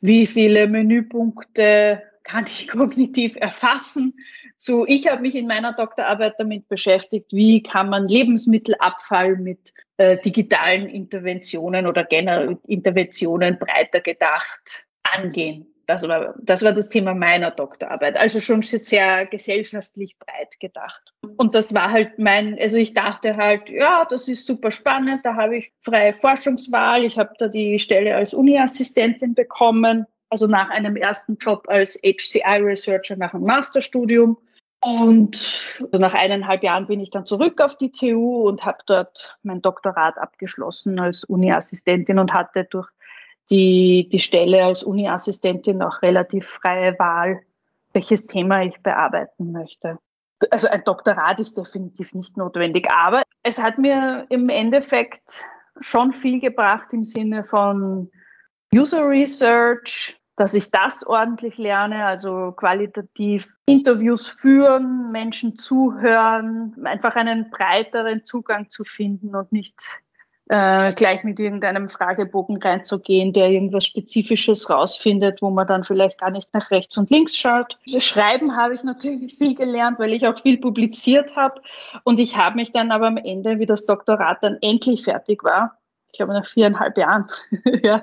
[0.00, 4.14] wie viele Menüpunkte kann ich kognitiv erfassen.
[4.56, 10.18] So, ich habe mich in meiner Doktorarbeit damit beschäftigt, wie kann man Lebensmittelabfall mit äh,
[10.18, 15.66] digitalen Interventionen oder generell Interventionen breiter gedacht angehen.
[15.86, 18.16] Das war, das war das Thema meiner Doktorarbeit.
[18.16, 21.12] Also schon sehr gesellschaftlich breit gedacht.
[21.36, 25.36] Und das war halt mein, also ich dachte halt, ja, das ist super spannend, da
[25.36, 27.04] habe ich freie Forschungswahl.
[27.04, 33.16] Ich habe da die Stelle als Uni-Assistentin bekommen, also nach einem ersten Job als HCI-Researcher
[33.16, 34.38] nach einem Masterstudium.
[34.80, 39.38] Und also nach eineinhalb Jahren bin ich dann zurück auf die TU und habe dort
[39.42, 42.88] mein Doktorat abgeschlossen als Uni-Assistentin und hatte durch
[43.50, 47.40] die, die Stelle als Uni-Assistentin auch relativ freie Wahl,
[47.92, 49.98] welches Thema ich bearbeiten möchte.
[50.50, 55.44] Also ein Doktorat ist definitiv nicht notwendig, aber es hat mir im Endeffekt
[55.80, 58.10] schon viel gebracht im Sinne von
[58.76, 67.50] User Research, dass ich das ordentlich lerne, also qualitativ Interviews führen, Menschen zuhören, einfach einen
[67.50, 69.74] breiteren Zugang zu finden und nicht
[70.48, 76.30] äh, gleich mit irgendeinem Fragebogen reinzugehen, der irgendwas Spezifisches rausfindet, wo man dann vielleicht gar
[76.30, 77.78] nicht nach rechts und links schaut.
[77.98, 81.62] Schreiben habe ich natürlich viel gelernt, weil ich auch viel publiziert habe.
[82.04, 85.78] Und ich habe mich dann aber am Ende, wie das Doktorat dann endlich fertig war,
[86.12, 87.28] ich glaube nach viereinhalb Jahren,
[87.82, 88.02] ja,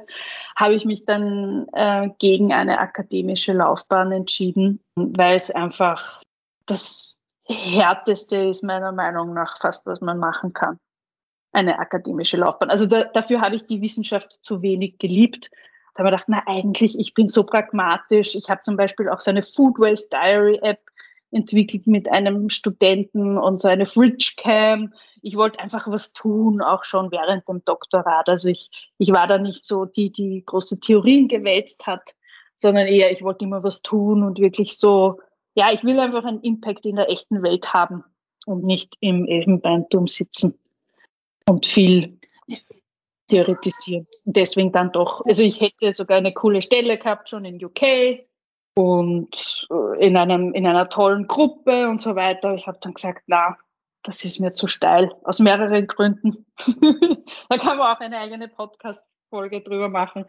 [0.55, 6.21] habe ich mich dann äh, gegen eine akademische Laufbahn entschieden, weil es einfach
[6.65, 10.79] das härteste ist meiner Meinung nach fast, was man machen kann
[11.53, 12.69] eine akademische Laufbahn.
[12.69, 15.49] Also da, dafür habe ich die Wissenschaft zu wenig geliebt.
[15.93, 18.35] Da habe ich gedacht, na eigentlich, ich bin so pragmatisch.
[18.35, 20.79] Ich habe zum Beispiel auch so eine Food Waste Diary App,
[21.33, 24.93] entwickelt mit einem Studenten und so eine Fridge Cam.
[25.21, 28.29] Ich wollte einfach was tun, auch schon während dem Doktorat.
[28.29, 32.15] Also ich, ich war da nicht so die, die große Theorien gewälzt hat,
[32.55, 35.19] sondern eher, ich wollte immer was tun und wirklich so,
[35.55, 38.03] ja, ich will einfach einen Impact in der echten Welt haben
[38.45, 40.59] und nicht im Elfenbeinturm sitzen
[41.47, 42.19] und viel
[43.27, 44.07] theoretisieren.
[44.25, 48.25] Deswegen dann doch, also ich hätte sogar eine coole Stelle gehabt schon in UK
[48.75, 52.53] und äh, in, einem, in einer tollen Gruppe und so weiter.
[52.55, 53.57] Ich habe dann gesagt, na,
[54.03, 56.45] das ist mir zu steil, aus mehreren Gründen.
[57.49, 60.25] da kann man auch eine eigene Podcast-Folge drüber machen,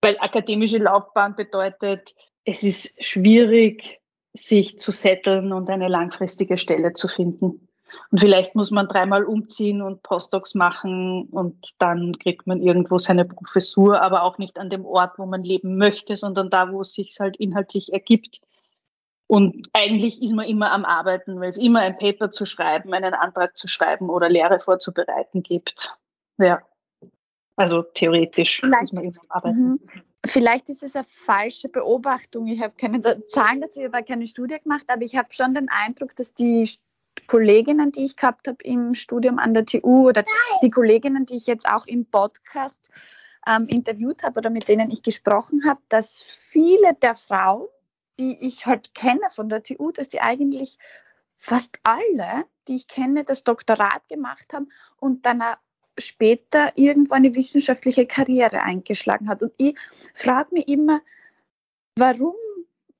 [0.00, 4.00] weil akademische Laufbahn bedeutet, es ist schwierig,
[4.32, 7.67] sich zu setteln und eine langfristige Stelle zu finden.
[8.10, 13.24] Und vielleicht muss man dreimal umziehen und Postdocs machen und dann kriegt man irgendwo seine
[13.24, 16.92] Professur, aber auch nicht an dem Ort, wo man leben möchte, sondern da, wo es
[16.92, 18.40] sich halt inhaltlich ergibt.
[19.26, 23.12] Und eigentlich ist man immer am Arbeiten, weil es immer ein Paper zu schreiben, einen
[23.12, 25.94] Antrag zu schreiben oder Lehre vorzubereiten gibt.
[26.38, 26.62] Ja.
[27.56, 29.68] Also theoretisch vielleicht, ist man immer am Arbeiten.
[29.68, 29.80] Mhm.
[30.24, 32.46] Vielleicht ist es eine falsche Beobachtung.
[32.46, 35.68] Ich habe keine Zahlen dazu, ich habe keine Studie gemacht, aber ich habe schon den
[35.68, 36.70] Eindruck, dass die
[37.26, 40.24] Kolleginnen, die ich gehabt habe im Studium an der TU oder
[40.62, 42.90] die Kolleginnen, die ich jetzt auch im Podcast
[43.46, 47.68] ähm, interviewt habe oder mit denen ich gesprochen habe, dass viele der Frauen,
[48.18, 50.78] die ich halt kenne von der TU, dass die eigentlich
[51.36, 55.42] fast alle, die ich kenne, das Doktorat gemacht haben und dann
[55.96, 59.42] später irgendwo eine wissenschaftliche Karriere eingeschlagen hat.
[59.42, 59.76] Und ich
[60.14, 61.00] frage mich immer,
[61.96, 62.34] warum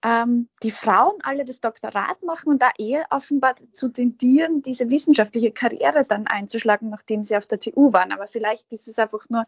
[0.04, 5.50] ähm, die Frauen alle das Doktorat machen und da eher offenbar zu tendieren, diese wissenschaftliche
[5.50, 8.12] Karriere dann einzuschlagen, nachdem sie auf der TU waren.
[8.12, 9.44] Aber vielleicht ist es einfach nur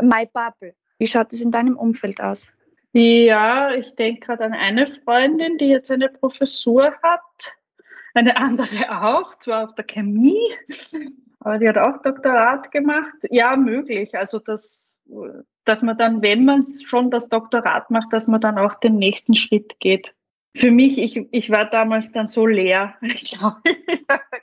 [0.00, 0.74] my bubble.
[0.98, 2.46] Wie schaut es in deinem Umfeld aus?
[2.92, 7.54] Ja, ich denke gerade an eine Freundin, die jetzt eine Professur hat,
[8.14, 10.42] eine andere auch, zwar auf der Chemie,
[11.38, 13.14] aber die hat auch Doktorat gemacht.
[13.30, 14.16] Ja, möglich.
[14.18, 15.00] Also das
[15.64, 19.34] dass man dann, wenn man schon das Doktorat macht, dass man dann auch den nächsten
[19.34, 20.14] Schritt geht.
[20.56, 22.94] Für mich, ich, ich war damals dann so leer.
[23.02, 23.60] Ich glaube,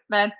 [0.07, 0.31] nein.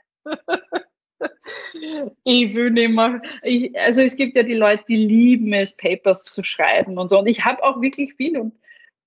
[2.23, 3.21] ich will nicht mehr.
[3.41, 7.19] Ich, also es gibt ja die Leute, die lieben es, Papers zu schreiben und so.
[7.19, 8.53] Und ich habe auch wirklich viel und,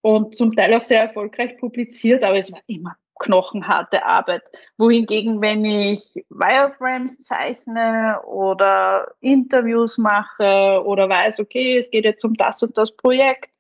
[0.03, 4.43] und zum Teil auch sehr erfolgreich publiziert, aber es war immer knochenharte Arbeit.
[4.77, 12.35] Wohingegen, wenn ich Wireframes zeichne oder Interviews mache oder weiß, okay, es geht jetzt um
[12.35, 13.51] das und das Projekt,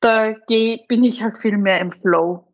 [0.00, 2.46] da geh, bin ich halt viel mehr im Flow.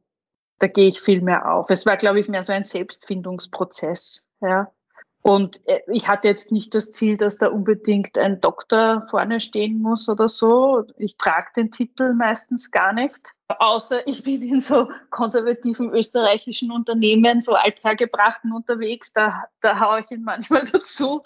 [0.59, 1.71] Da gehe ich viel mehr auf.
[1.71, 4.27] Es war, glaube ich, mehr so ein Selbstfindungsprozess.
[4.41, 4.73] Ja.
[5.27, 9.83] Und äh, ich hatte jetzt nicht das Ziel, dass da unbedingt ein Doktor vorne stehen
[9.83, 10.85] muss oder so.
[10.99, 13.19] Ich trage den Titel meistens gar nicht.
[13.49, 20.13] Außer ich bin in so konservativen österreichischen Unternehmen, so althergebrachten unterwegs, da, da haue ich
[20.13, 21.25] ihn manchmal dazu,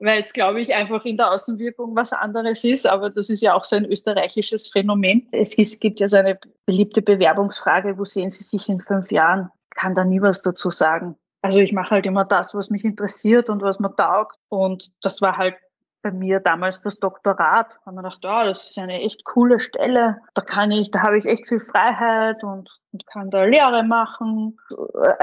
[0.00, 2.84] weil es, glaube ich, einfach in der Außenwirkung was anderes ist.
[2.88, 5.28] Aber das ist ja auch so ein österreichisches Phänomen.
[5.30, 9.50] Es gibt ja so eine beliebte Bewerbungsfrage, wo sehen Sie sich in fünf Jahren?
[9.70, 11.16] Kann da nie was dazu sagen.
[11.46, 14.36] Also ich mache halt immer das, was mich interessiert und was mir taugt.
[14.48, 15.54] Und das war halt
[16.02, 17.78] bei mir damals das Doktorat.
[17.84, 20.18] Da habe ich gedacht, ja, das ist eine echt coole Stelle.
[20.34, 24.58] Da kann ich, da habe ich echt viel Freiheit und, und kann da Lehre machen.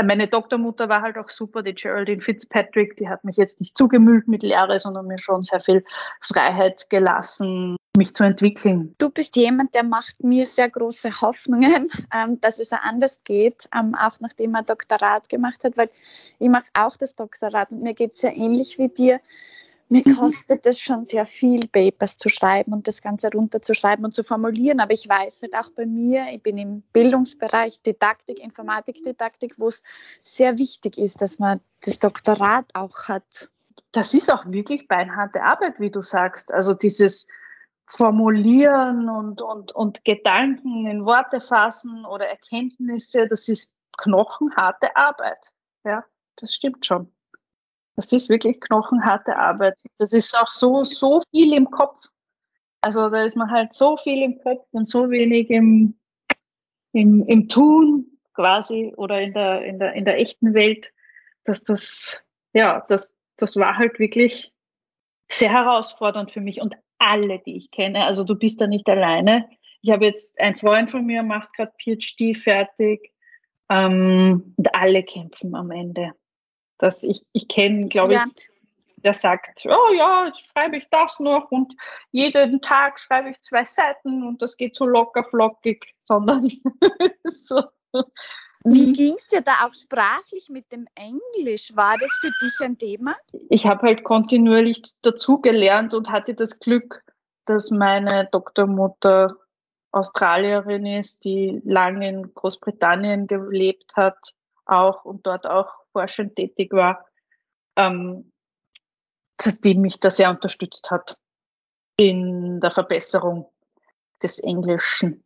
[0.02, 4.30] Meine Doktormutter war halt auch super, die Geraldine Fitzpatrick, die hat mich jetzt nicht zugemüllt
[4.30, 5.84] mit Lehre, sondern mir schon sehr viel
[6.22, 8.96] Freiheit gelassen, mich zu entwickeln.
[8.98, 13.96] Du bist jemand, der macht mir sehr große Hoffnungen, ähm, dass es anders geht, ähm,
[13.96, 15.90] auch nachdem er Doktorat gemacht hat, weil
[16.40, 19.20] ich mache auch das Doktorat und mir geht es ja ähnlich wie dir.
[19.90, 20.16] Mir mhm.
[20.16, 24.80] kostet es schon sehr viel, Papers zu schreiben und das Ganze runterzuschreiben und zu formulieren.
[24.80, 29.84] Aber ich weiß halt auch bei mir, ich bin im Bildungsbereich Didaktik, Informatikdidaktik, wo es
[30.24, 33.50] sehr wichtig ist, dass man das Doktorat auch hat.
[33.92, 36.52] Das ist auch wirklich beinharte Arbeit, wie du sagst.
[36.52, 37.28] Also dieses
[37.88, 45.52] Formulieren und, und, und Gedanken in Worte fassen oder Erkenntnisse, das ist knochenharte Arbeit.
[45.84, 46.04] Ja,
[46.38, 47.12] das stimmt schon.
[47.96, 49.80] Das ist wirklich knochenharte Arbeit.
[49.98, 52.08] Das ist auch so, so viel im Kopf.
[52.82, 55.98] Also da ist man halt so viel im Kopf und so wenig im,
[56.92, 60.92] im, im Tun quasi oder in der, in der, in der echten Welt,
[61.46, 64.54] dass das, ja, das, das war halt wirklich
[65.32, 68.06] sehr herausfordernd für mich und alle, die ich kenne.
[68.06, 69.50] Also du bist da nicht alleine.
[69.82, 73.12] Ich habe jetzt, ein Freund von mir macht gerade PhD fertig
[73.70, 76.14] ähm, und alle kämpfen am Ende
[76.84, 78.26] dass ich, ich kenne, glaube ja.
[78.36, 78.50] ich,
[78.98, 81.74] der sagt, oh ja, jetzt schreibe ich das noch und
[82.12, 86.50] jeden Tag schreibe ich zwei Seiten und das geht so locker flockig, sondern
[87.24, 87.64] so.
[88.64, 88.94] Wie mhm.
[88.94, 91.76] ging es dir da auch sprachlich mit dem Englisch?
[91.76, 93.16] War das für dich ein Thema?
[93.50, 97.04] Ich habe halt kontinuierlich dazugelernt und hatte das Glück,
[97.46, 99.36] dass meine Doktormutter
[99.92, 104.34] Australierin ist, die lange in Großbritannien gelebt hat,
[104.66, 107.06] auch und dort auch forschend tätig war,
[107.76, 108.32] ähm,
[109.38, 111.18] dass die mich da sehr unterstützt hat
[111.98, 113.52] in der Verbesserung
[114.22, 115.24] des Englischen.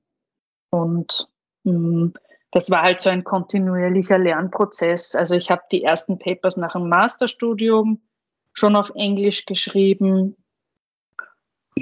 [0.70, 1.30] Und
[1.64, 2.14] mh, mm,
[2.52, 5.16] das war halt so ein kontinuierlicher Lernprozess.
[5.16, 8.02] Also ich habe die ersten Papers nach dem Masterstudium
[8.54, 10.36] schon auf Englisch geschrieben.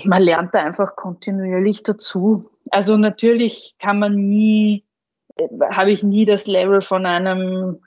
[0.04, 2.50] Man lernt da einfach kontinuierlich dazu.
[2.72, 4.84] Also natürlich kann man nie,
[5.70, 7.80] habe ich nie das Level von einem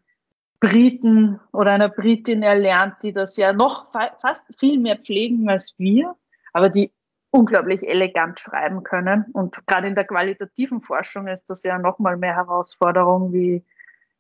[0.60, 5.74] Briten oder einer Britin erlernt, die das ja noch fa fast viel mehr pflegen als
[5.78, 6.16] wir,
[6.52, 6.90] aber die
[7.30, 9.26] unglaublich elegant schreiben können.
[9.32, 13.64] Und gerade in der qualitativen Forschung ist das ja nochmal mehr Herausforderung, wie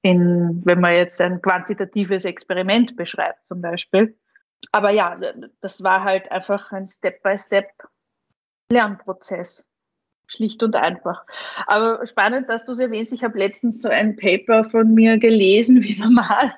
[0.02, 4.16] in, wenn man jetzt ein quantitatives Experiment beschreibt zum Beispiel.
[4.72, 5.18] Aber ja,
[5.60, 9.66] das war halt einfach ein Step-by-Step-Lernprozess.
[10.30, 11.24] Schlicht und einfach.
[11.66, 13.14] Aber spannend, dass du es erwähnst.
[13.14, 16.54] Ich habe letztens so ein Paper von mir gelesen, wieder mal.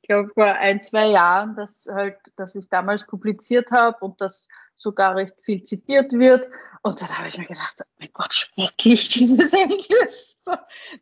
[0.00, 4.48] ich glaube vor ein, zwei Jahren, das halt, das ich damals publiziert habe und das
[4.78, 6.48] sogar recht viel zitiert wird.
[6.82, 10.36] Und dann habe ich mir gedacht, mein Gott, schrecklich dieses Englisch.
[10.42, 10.52] So,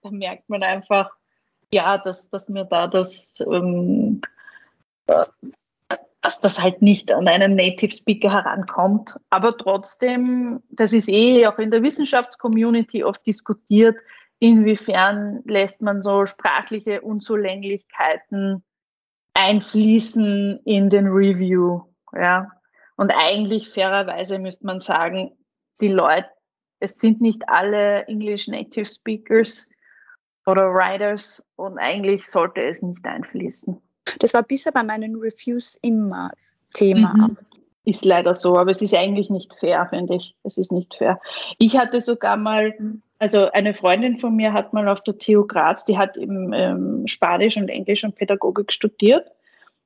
[0.03, 1.11] da merkt man einfach,
[1.71, 4.21] ja, dass, dass mir da das, ähm,
[5.07, 9.17] dass das halt nicht an einen Native Speaker herankommt.
[9.31, 13.97] Aber trotzdem, das ist eh auch in der Wissenschaftscommunity oft diskutiert,
[14.39, 18.65] inwiefern lässt man so sprachliche Unzulänglichkeiten
[19.35, 21.83] einfließen in den Review.
[22.13, 22.51] Ja,
[22.97, 25.33] und eigentlich fairerweise müsste man sagen,
[25.81, 26.29] die Leute,
[26.81, 29.69] es sind nicht alle English Native Speakers
[30.47, 33.81] oder Writers und eigentlich sollte es nicht einfließen.
[34.21, 36.31] Das war bisher bei meinen Reviews immer
[36.73, 37.15] Thema.
[37.15, 37.37] Mhm.
[37.85, 40.35] Ist leider so, aber es ist eigentlich nicht fair, finde ich.
[40.43, 41.21] Es ist nicht fair.
[41.59, 42.75] Ich hatte sogar mal,
[43.19, 47.07] also eine Freundin von mir hat mal auf der TU Graz, die hat eben ähm,
[47.07, 49.31] Spanisch und Englisch und Pädagogik studiert.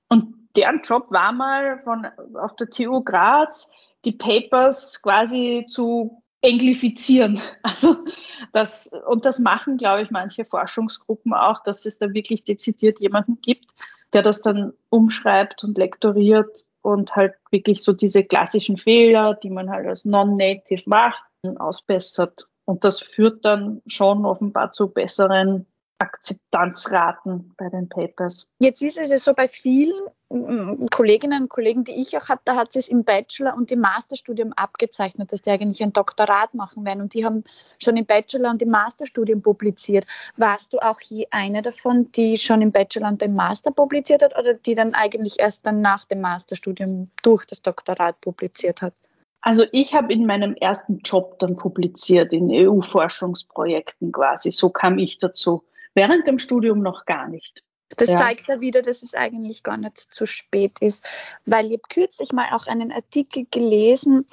[0.09, 3.70] Und deren Job war mal von, auf der TU Graz,
[4.04, 7.40] die Papers quasi zu englifizieren.
[7.62, 8.04] Also
[8.52, 13.40] das, und das machen, glaube ich, manche Forschungsgruppen auch, dass es da wirklich dezidiert jemanden
[13.40, 13.66] gibt,
[14.12, 19.70] der das dann umschreibt und lektoriert und halt wirklich so diese klassischen Fehler, die man
[19.70, 21.22] halt als Non-Native macht,
[21.58, 22.48] ausbessert.
[22.64, 25.66] Und das führt dann schon offenbar zu besseren
[26.00, 28.48] Akzeptanzraten bei den Papers.
[28.58, 29.92] Jetzt ist es ja so bei vielen
[30.30, 33.80] mm, Kolleginnen und Kollegen, die ich auch habe, da hat es im Bachelor- und im
[33.80, 37.02] Masterstudium abgezeichnet, dass die eigentlich ein Doktorat machen werden.
[37.02, 37.44] Und die haben
[37.82, 40.06] schon im Bachelor- und im Masterstudium publiziert.
[40.36, 44.38] Warst du auch je eine davon, die schon im Bachelor und im Master publiziert hat
[44.38, 48.94] oder die dann eigentlich erst dann nach dem Masterstudium durch das Doktorat publiziert hat?
[49.42, 54.50] Also ich habe in meinem ersten Job dann publiziert, in EU-Forschungsprojekten quasi.
[54.50, 57.62] So kam ich dazu während dem Studium noch gar nicht.
[57.96, 58.16] Das ja.
[58.16, 61.05] zeigt ja wieder, dass es eigentlich gar nicht zu spät ist,
[61.44, 64.26] weil ich habe kürzlich mal auch einen Artikel gelesen,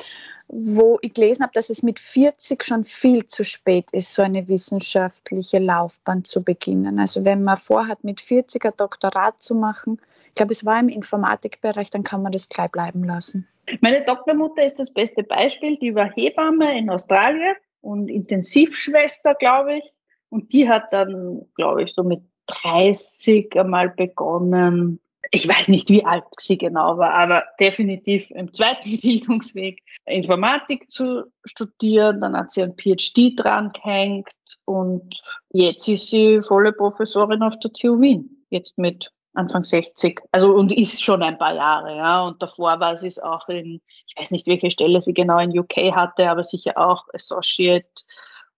[0.48, 4.48] wo ich gelesen habe, dass es mit 40 schon viel zu spät ist, so eine
[4.48, 7.00] wissenschaftliche Laufbahn zu beginnen.
[7.00, 10.89] Also wenn man vorhat, mit 40 ein Doktorat zu machen, ich glaube, es war im
[10.89, 13.48] Informatikbereich, dann kann man das gleich bleiben lassen.
[13.82, 15.78] Meine Doktormutter ist das beste Beispiel.
[15.78, 19.98] Die war Hebamme in Australien und Intensivschwester, glaube ich.
[20.30, 25.00] Und die hat dann, glaube ich, so mit 30 einmal begonnen.
[25.32, 31.26] Ich weiß nicht, wie alt sie genau war, aber definitiv im zweiten Bildungsweg Informatik zu
[31.44, 32.22] studieren.
[32.22, 34.30] Dann hat sie ein PhD dran gehängt
[34.66, 38.46] und jetzt ist sie volle Professorin auf der TU Wien.
[38.50, 40.22] Jetzt mit Anfang 60.
[40.32, 42.26] Also und ist schon ein paar Jahre, ja.
[42.26, 45.58] Und davor war sie es auch in, ich weiß nicht, welche Stelle sie genau in
[45.58, 47.88] UK hatte, aber sicher auch Associate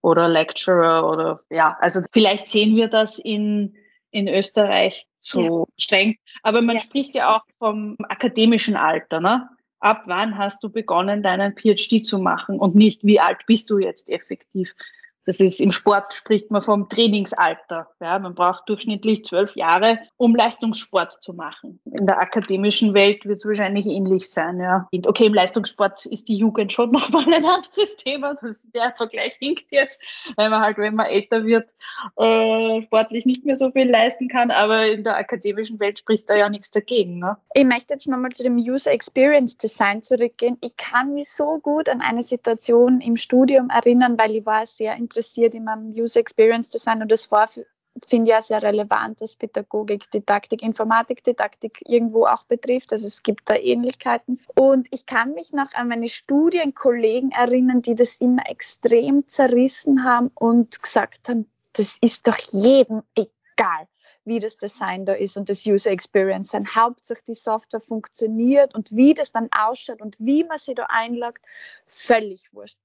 [0.01, 3.75] oder Lecturer oder ja, also vielleicht sehen wir das in,
[4.11, 5.73] in Österreich so ja.
[5.77, 6.17] streng.
[6.43, 6.81] Aber man ja.
[6.81, 9.49] spricht ja auch vom akademischen Alter, ne?
[9.81, 13.77] Ab wann hast du begonnen, deinen PhD zu machen und nicht, wie alt bist du
[13.77, 14.75] jetzt effektiv?
[15.25, 17.87] Das ist im Sport spricht man vom Trainingsalter.
[17.99, 21.79] Ja, man braucht durchschnittlich zwölf Jahre, um Leistungssport zu machen.
[21.85, 24.59] In der akademischen Welt wird es wahrscheinlich ähnlich sein.
[24.59, 24.87] Ja.
[25.05, 28.35] Okay, im Leistungssport ist die Jugend schon nochmal ein anderes Thema.
[28.41, 30.01] Das, der Vergleich hinkt jetzt,
[30.35, 31.69] weil man halt, wenn man älter wird,
[32.17, 34.51] äh, sportlich nicht mehr so viel leisten kann.
[34.51, 37.19] Aber in der akademischen Welt spricht da ja nichts dagegen.
[37.19, 37.37] Ne?
[37.53, 40.57] Ich möchte jetzt nochmal zu dem User Experience Design zurückgehen.
[40.61, 44.95] Ich kann mich so gut an eine Situation im Studium erinnern, weil ich war sehr
[45.09, 47.49] interessiert in meinem User Experience Design und das war
[48.07, 52.93] finde ja sehr relevant, was Pädagogik, Didaktik, Informatik, Didaktik irgendwo auch betrifft.
[52.93, 54.39] Also es gibt da Ähnlichkeiten.
[54.55, 60.31] Und ich kann mich noch an meine Studienkollegen erinnern, die das immer extrem zerrissen haben
[60.35, 63.87] und gesagt haben, das ist doch jedem egal
[64.25, 66.67] wie das Design da ist und das User Experience sein.
[66.75, 71.43] Hauptsache die Software funktioniert und wie das dann ausschaut und wie man sie da einloggt,
[71.87, 72.77] völlig wurscht.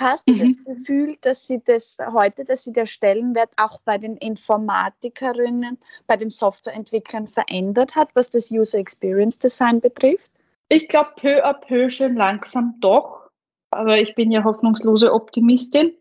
[0.00, 0.38] Hast du mhm.
[0.38, 5.76] das Gefühl, dass sie das heute, dass sie der Stellenwert auch bei den Informatikerinnen,
[6.06, 10.30] bei den Softwareentwicklern verändert hat, was das User Experience Design betrifft?
[10.68, 13.28] Ich glaube, peu à peu schön langsam doch.
[13.70, 15.92] Aber ich bin ja hoffnungslose Optimistin.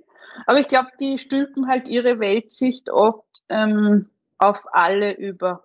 [0.45, 5.63] Aber ich glaube, die stülpen halt ihre Weltsicht oft ähm, auf alle über.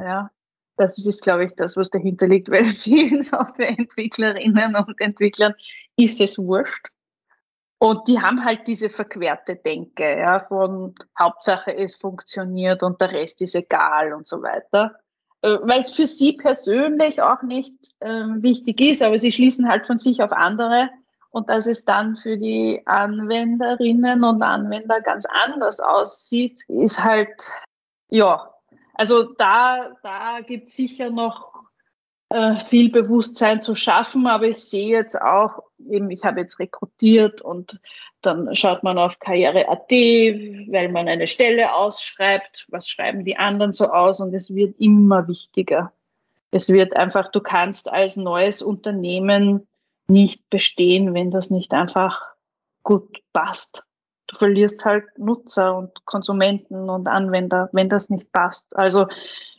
[0.00, 0.30] Ja,
[0.76, 5.54] das ist, glaube ich, das, was dahinter liegt, weil vielen Softwareentwicklerinnen und Entwicklern
[5.96, 6.88] ist es wurscht.
[7.78, 13.40] Und die haben halt diese verquerte Denke, ja, von Hauptsache es funktioniert und der Rest
[13.40, 14.96] ist egal und so weiter.
[15.42, 19.86] Äh, Weil es für sie persönlich auch nicht äh, wichtig ist, aber sie schließen halt
[19.86, 20.90] von sich auf andere
[21.30, 27.48] und dass es dann für die Anwenderinnen und Anwender ganz anders aussieht, ist halt,
[28.08, 28.52] ja,
[28.94, 31.54] also da, da gibt es sicher noch
[32.66, 37.80] viel Bewusstsein zu schaffen, aber ich sehe jetzt auch, eben ich habe jetzt rekrutiert und
[38.20, 43.88] dann schaut man auf Karriere.at, weil man eine Stelle ausschreibt, was schreiben die anderen so
[43.88, 45.92] aus und es wird immer wichtiger.
[46.50, 49.66] Es wird einfach, du kannst als neues Unternehmen
[50.06, 52.22] nicht bestehen, wenn das nicht einfach
[52.82, 53.84] gut passt.
[54.28, 58.66] Du verlierst halt Nutzer und Konsumenten und Anwender, wenn das nicht passt.
[58.76, 59.06] Also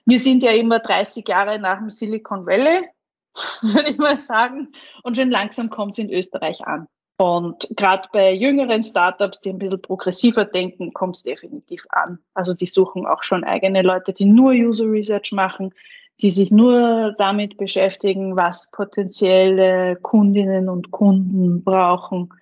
[0.05, 2.87] wir sind ja immer 30 Jahre nach dem Silicon Valley,
[3.61, 4.69] würde ich mal sagen.
[5.03, 6.87] Und schon langsam kommt es in Österreich an.
[7.17, 12.19] Und gerade bei jüngeren Startups, die ein bisschen progressiver denken, kommt es definitiv an.
[12.33, 15.73] Also die suchen auch schon eigene Leute, die nur User Research machen,
[16.21, 22.33] die sich nur damit beschäftigen, was potenzielle Kundinnen und Kunden brauchen,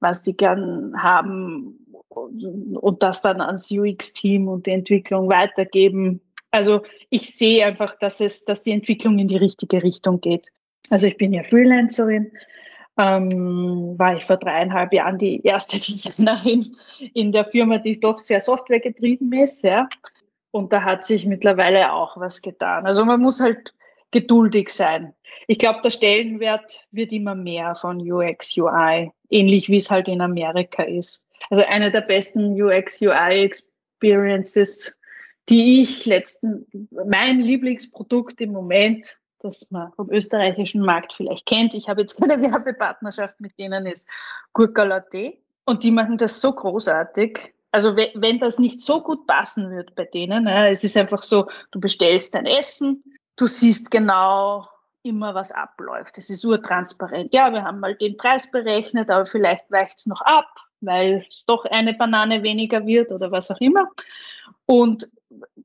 [0.00, 1.78] was die gern haben
[2.08, 6.20] und das dann ans UX-Team und die Entwicklung weitergeben.
[6.50, 10.48] Also ich sehe einfach, dass es, dass die Entwicklung in die richtige Richtung geht.
[10.88, 12.32] Also ich bin ja Freelancerin,
[12.98, 16.76] ähm, war ich vor dreieinhalb Jahren die erste Designerin
[17.14, 19.88] in der Firma, die doch sehr softwaregetrieben ist, ja.
[20.50, 22.84] Und da hat sich mittlerweile auch was getan.
[22.84, 23.72] Also man muss halt
[24.10, 25.14] geduldig sein.
[25.46, 30.20] Ich glaube, der Stellenwert wird immer mehr von UX, UI, ähnlich wie es halt in
[30.20, 31.26] Amerika ist.
[31.48, 34.94] Also eine der besten UX, UI Experiences
[35.50, 36.66] die ich letzten,
[37.06, 42.40] mein Lieblingsprodukt im Moment, das man vom österreichischen Markt vielleicht kennt, ich habe jetzt keine
[42.50, 44.08] Werbepartnerschaft mit denen, ist
[44.52, 45.34] Gurkalatte.
[45.64, 47.54] Und die machen das so großartig.
[47.72, 51.46] Also wenn das nicht so gut passen wird bei denen, ja, es ist einfach so,
[51.70, 53.04] du bestellst dein Essen,
[53.40, 54.68] du siehst genau
[55.02, 56.18] immer, was abläuft.
[56.18, 57.32] Es ist urtransparent.
[57.32, 60.48] Ja, wir haben mal den Preis berechnet, aber vielleicht weicht es noch ab,
[60.80, 63.88] weil es doch eine Banane weniger wird oder was auch immer.
[64.66, 65.08] Und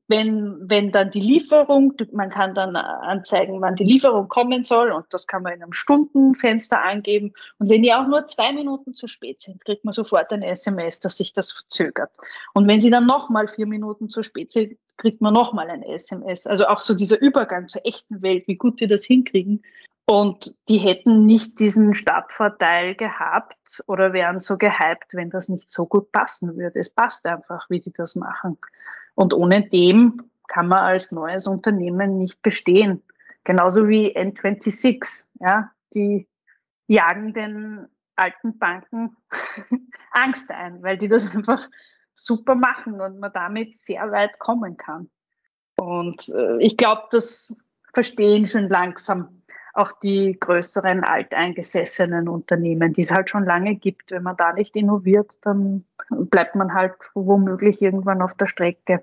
[0.08, 5.06] wenn, wenn dann die Lieferung, man kann dann anzeigen, wann die Lieferung kommen soll und
[5.10, 7.32] das kann man in einem Stundenfenster angeben.
[7.58, 11.00] Und wenn die auch nur zwei Minuten zu spät sind, kriegt man sofort eine SMS,
[11.00, 12.10] dass sich das verzögert.
[12.54, 16.46] Und wenn sie dann nochmal vier Minuten zu spät sind, kriegt man nochmal eine SMS.
[16.46, 19.62] Also auch so dieser Übergang zur echten Welt, wie gut wir das hinkriegen.
[20.08, 25.84] Und die hätten nicht diesen Startvorteil gehabt oder wären so gehypt, wenn das nicht so
[25.84, 26.78] gut passen würde.
[26.78, 28.56] Es passt einfach, wie die das machen.
[29.16, 33.02] Und ohne dem kann man als neues Unternehmen nicht bestehen.
[33.42, 36.28] Genauso wie N26, ja, die
[36.86, 39.16] jagen den alten Banken
[40.12, 41.68] Angst ein, weil die das einfach
[42.14, 45.10] super machen und man damit sehr weit kommen kann.
[45.76, 47.54] Und äh, ich glaube, das
[47.92, 49.42] verstehen schon langsam
[49.76, 54.10] auch die größeren alteingesessenen Unternehmen, die es halt schon lange gibt.
[54.10, 59.02] Wenn man da nicht innoviert, dann bleibt man halt womöglich irgendwann auf der Strecke.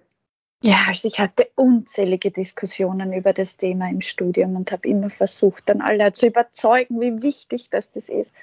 [0.65, 5.67] Ja, also ich hatte unzählige Diskussionen über das Thema im Studium und habe immer versucht,
[5.67, 8.33] dann alle zu überzeugen, wie wichtig das, das ist.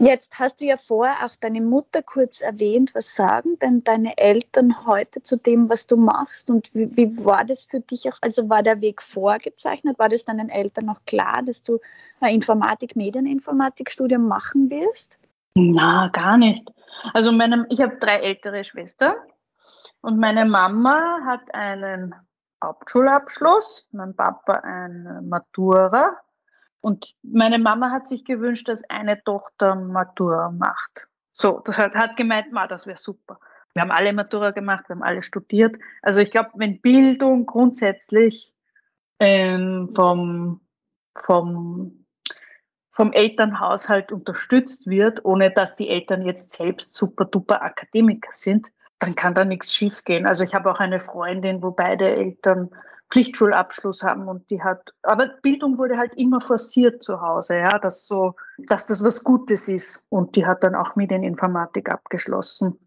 [0.00, 2.96] Jetzt hast du ja vorher auch deine Mutter kurz erwähnt.
[2.96, 6.50] Was sagen denn deine Eltern heute zu dem, was du machst?
[6.50, 8.18] Und wie, wie war das für dich auch?
[8.22, 10.00] Also war der Weg vorgezeichnet?
[10.00, 11.78] War das deinen Eltern noch klar, dass du
[12.18, 15.16] ein Informatik, Medieninformatikstudium machen wirst?
[15.54, 16.68] Na, gar nicht.
[17.14, 19.14] Also meine, ich habe drei ältere Schwestern
[20.00, 22.14] und meine Mama hat einen
[22.62, 26.16] Hauptschulabschluss, mein Papa eine Matura.
[26.80, 31.08] Und meine Mama hat sich gewünscht, dass eine Tochter Matura macht.
[31.32, 33.40] So, das hat, hat gemeint, ma, das wäre super.
[33.74, 35.76] Wir haben alle Matura gemacht, wir haben alle studiert.
[36.02, 38.54] Also ich glaube, wenn Bildung grundsätzlich
[39.18, 40.60] ähm, vom,
[41.16, 42.06] vom,
[42.92, 49.14] vom Elternhaushalt unterstützt wird, ohne dass die Eltern jetzt selbst super duper Akademiker sind, dann
[49.14, 50.26] kann da nichts schiefgehen.
[50.26, 52.70] Also ich habe auch eine Freundin, wo beide Eltern
[53.10, 58.06] Pflichtschulabschluss haben und die hat, aber Bildung wurde halt immer forciert zu Hause, ja, dass
[58.06, 62.78] so, dass das was Gutes ist und die hat dann auch Medieninformatik abgeschlossen.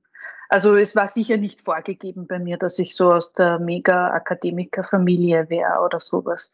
[0.47, 5.79] Also es war sicher nicht vorgegeben bei mir, dass ich so aus der Mega-Akademiker-Familie wäre
[5.79, 6.51] oder sowas.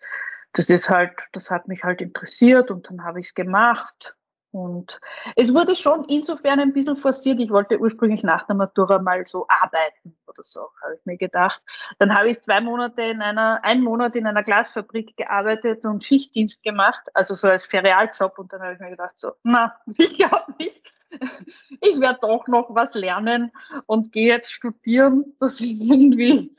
[0.54, 4.16] Das ist halt, das hat mich halt interessiert und dann habe ich es gemacht
[4.52, 5.00] und
[5.36, 7.40] es wurde schon insofern ein bisschen forciert.
[7.40, 11.62] Ich wollte ursprünglich nach der Matura mal so arbeiten oder so, habe ich mir gedacht.
[12.00, 16.64] Dann habe ich zwei Monate in einer, einen Monat in einer Glasfabrik gearbeitet und Schichtdienst
[16.64, 18.40] gemacht, also so als Ferialjob.
[18.40, 20.94] Und dann habe ich mir gedacht, so, na, ich glaube nicht.
[21.82, 23.52] Ich werde doch noch was lernen
[23.86, 25.36] und gehe jetzt studieren.
[25.40, 26.54] Das ist irgendwie,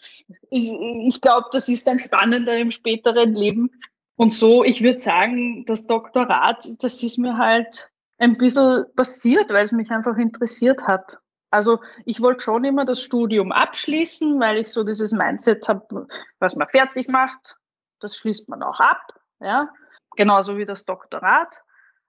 [0.50, 3.70] ich, ich glaube, das ist dann spannender im späteren Leben
[4.18, 7.88] und so, ich würde sagen, das Doktorat, das ist mir halt
[8.18, 11.18] ein bisschen passiert, weil es mich einfach interessiert hat.
[11.52, 16.08] Also ich wollte schon immer das Studium abschließen, weil ich so dieses Mindset habe,
[16.40, 17.58] was man fertig macht,
[18.00, 19.00] das schließt man auch ab,
[19.38, 19.68] ja,
[20.16, 21.62] genauso wie das Doktorat.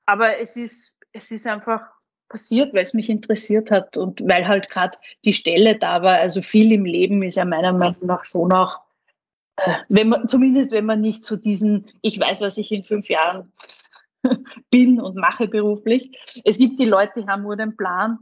[0.07, 1.81] Aber es ist, es ist einfach
[2.27, 6.17] passiert, weil es mich interessiert hat und weil halt gerade die Stelle da war.
[6.17, 8.81] Also viel im Leben ist ja meiner Meinung nach schon auch
[9.89, 13.51] wenn man, zumindest wenn man nicht zu diesen, ich weiß, was ich in fünf Jahren
[14.69, 16.11] bin und mache beruflich.
[16.43, 18.19] Es gibt die Leute, die haben nur den Plan,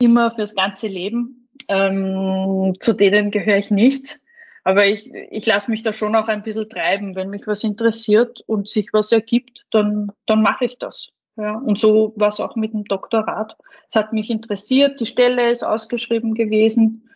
[0.00, 1.48] immer fürs ganze Leben.
[1.68, 4.20] Ähm, zu denen gehöre ich nicht.
[4.64, 7.16] Aber ich, ich lasse mich da schon auch ein bisschen treiben.
[7.16, 11.08] Wenn mich was interessiert und sich was ergibt, dann, dann mache ich das.
[11.36, 13.56] Ja, und so war es auch mit dem Doktorat.
[13.88, 17.08] Es hat mich interessiert, die Stelle ist ausgeschrieben gewesen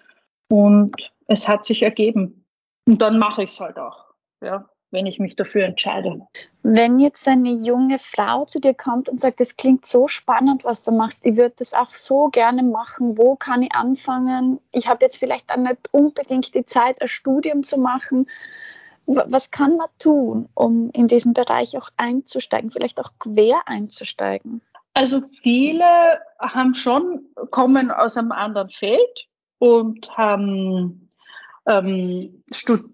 [0.48, 2.43] und es hat sich ergeben.
[2.86, 4.04] Und dann mache ich es halt auch,
[4.42, 6.26] ja, wenn ich mich dafür entscheide.
[6.62, 10.82] Wenn jetzt eine junge Frau zu dir kommt und sagt, das klingt so spannend, was
[10.82, 14.60] du machst, ich würde das auch so gerne machen, wo kann ich anfangen?
[14.72, 18.26] Ich habe jetzt vielleicht auch nicht unbedingt die Zeit, ein Studium zu machen.
[19.06, 24.62] Was kann man tun, um in diesen Bereich auch einzusteigen, vielleicht auch quer einzusteigen?
[24.94, 29.28] Also viele haben schon, kommen aus einem anderen Feld
[29.58, 31.03] und haben
[31.66, 32.42] ähm,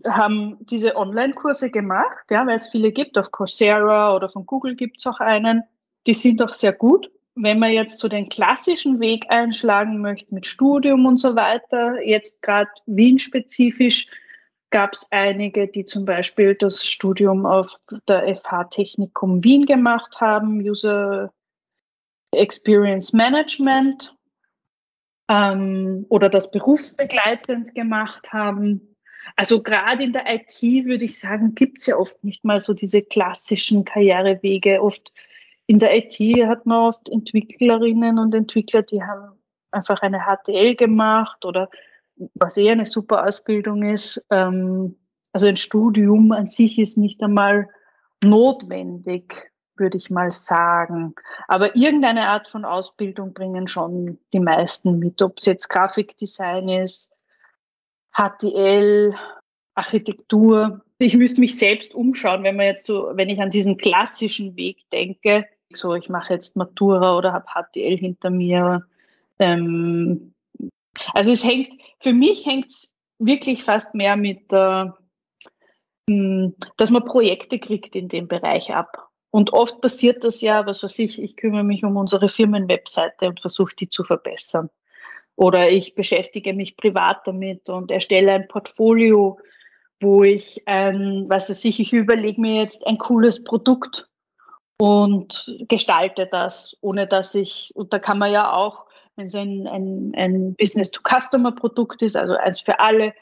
[0.06, 4.98] haben diese Online-Kurse gemacht, ja, weil es viele gibt, auf Coursera oder von Google gibt
[4.98, 5.62] es auch einen.
[6.06, 7.10] Die sind auch sehr gut.
[7.34, 12.42] Wenn man jetzt so den klassischen Weg einschlagen möchte mit Studium und so weiter, jetzt
[12.42, 14.08] gerade Wien-spezifisch,
[14.70, 17.76] gab es einige, die zum Beispiel das Studium auf
[18.08, 21.32] der FH Technikum Wien gemacht haben, User
[22.32, 24.14] Experience Management
[25.30, 28.96] ähm, oder das berufsbegleitend gemacht haben.
[29.36, 32.74] Also gerade in der IT würde ich sagen, gibt es ja oft nicht mal so
[32.74, 34.82] diese klassischen Karrierewege.
[34.82, 35.12] Oft
[35.66, 36.18] in der IT
[36.48, 39.38] hat man oft Entwicklerinnen und Entwickler, die haben
[39.70, 41.70] einfach eine HTL gemacht oder
[42.34, 44.20] was eher eine super Ausbildung ist.
[44.30, 44.96] Ähm,
[45.32, 47.68] also ein Studium an sich ist nicht einmal
[48.20, 49.49] notwendig
[49.80, 51.14] würde ich mal sagen.
[51.48, 57.12] Aber irgendeine Art von Ausbildung bringen schon die meisten mit, ob es jetzt Grafikdesign ist,
[58.12, 59.14] HTL,
[59.74, 60.82] Architektur.
[60.98, 64.88] Ich müsste mich selbst umschauen, wenn man jetzt so, wenn ich an diesen klassischen Weg
[64.92, 68.86] denke, so ich mache jetzt Matura oder habe HTL hinter mir.
[69.38, 70.34] Ähm,
[71.14, 74.86] also es hängt, für mich hängt es wirklich fast mehr mit, äh,
[76.76, 79.09] dass man Projekte kriegt in dem Bereich ab.
[79.30, 83.40] Und oft passiert das ja, was weiß ich, ich kümmere mich um unsere Firmenwebseite und
[83.40, 84.70] versuche die zu verbessern.
[85.36, 89.38] Oder ich beschäftige mich privat damit und erstelle ein Portfolio,
[90.00, 94.08] wo ich ein, was weiß ich, ich überlege mir jetzt ein cooles Produkt
[94.78, 99.66] und gestalte das, ohne dass ich, und da kann man ja auch, wenn es ein,
[99.66, 103.14] ein, ein Business-to-Customer-Produkt ist, also eins für alle,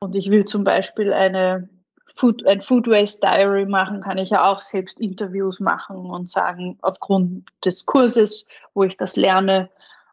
[0.00, 1.68] und ich will zum Beispiel eine
[2.14, 6.78] Food, ein Food Waste Diary machen, kann ich ja auch selbst Interviews machen und sagen,
[6.82, 9.70] aufgrund des Kurses, wo ich das lerne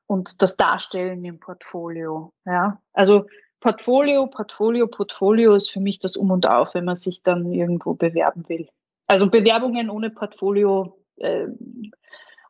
[0.08, 2.34] und das darstellen im Portfolio.
[2.46, 3.26] Ja, also
[3.60, 7.94] Portfolio, Portfolio, Portfolio ist für mich das Um und Auf, wenn man sich dann irgendwo
[7.94, 8.70] bewerben will.
[9.08, 11.48] Also Bewerbungen ohne Portfolio, äh,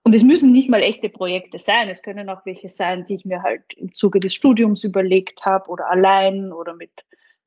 [0.03, 1.89] und es müssen nicht mal echte Projekte sein.
[1.89, 5.69] Es können auch welche sein, die ich mir halt im Zuge des Studiums überlegt habe
[5.69, 6.91] oder allein oder mit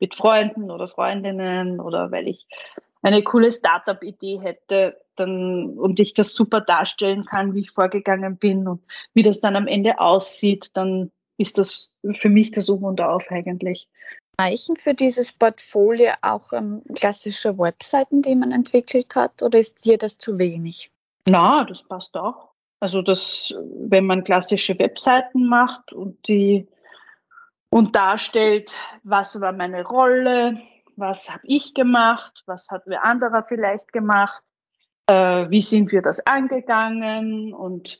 [0.03, 2.49] mit Freunden oder Freundinnen oder weil ich
[3.03, 8.67] eine coole Startup-Idee hätte dann, und ich das super darstellen kann, wie ich vorgegangen bin
[8.67, 8.83] und
[9.15, 13.31] wie das dann am Ende aussieht, dann ist das für mich das Um und Auf
[13.31, 13.89] eigentlich.
[14.41, 19.99] Reichen für dieses Portfolio auch ähm, klassische Webseiten, die man entwickelt hat, oder ist dir
[19.99, 20.91] das zu wenig?
[21.29, 22.49] Na, das passt auch.
[22.81, 26.67] Also das, wenn man klassische Webseiten macht und die
[27.73, 30.61] und darstellt, was war meine Rolle,
[30.97, 34.43] was habe ich gemacht, was hat wer anderer vielleicht gemacht,
[35.07, 37.55] äh, wie sind wir das angegangen?
[37.55, 37.99] Und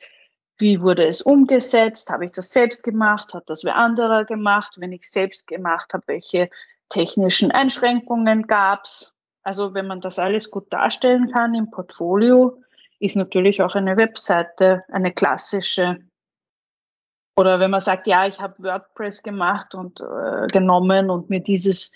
[0.59, 4.91] wie wurde es umgesetzt, habe ich das selbst gemacht, hat das wer anderer gemacht, wenn
[4.91, 6.51] ich selbst gemacht habe, welche
[6.89, 9.15] technischen Einschränkungen gab es.
[9.41, 12.61] Also wenn man das alles gut darstellen kann im Portfolio,
[12.99, 15.97] ist natürlich auch eine Webseite eine klassische.
[17.35, 21.91] Oder wenn man sagt, ja, ich habe WordPress gemacht und äh, genommen und mir dieses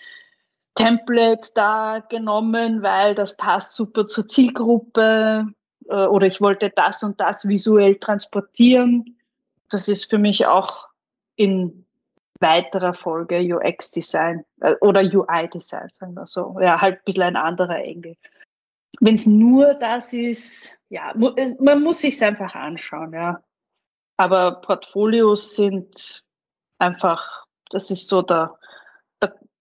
[0.76, 5.48] Template da genommen, weil das passt super zur Zielgruppe
[5.88, 9.18] äh, oder ich wollte das und das visuell transportieren.
[9.70, 10.88] Das ist für mich auch
[11.36, 11.86] in
[12.40, 16.58] weiterer Folge UX-Design äh, oder UI-Design, sagen wir so.
[16.60, 18.16] Ja, halt ein bisschen ein anderer Engel.
[19.00, 21.14] Wenn es nur das ist, ja,
[21.60, 23.42] man muss sich einfach anschauen, ja.
[24.18, 26.24] Aber Portfolios sind
[26.80, 28.58] einfach, das ist so der,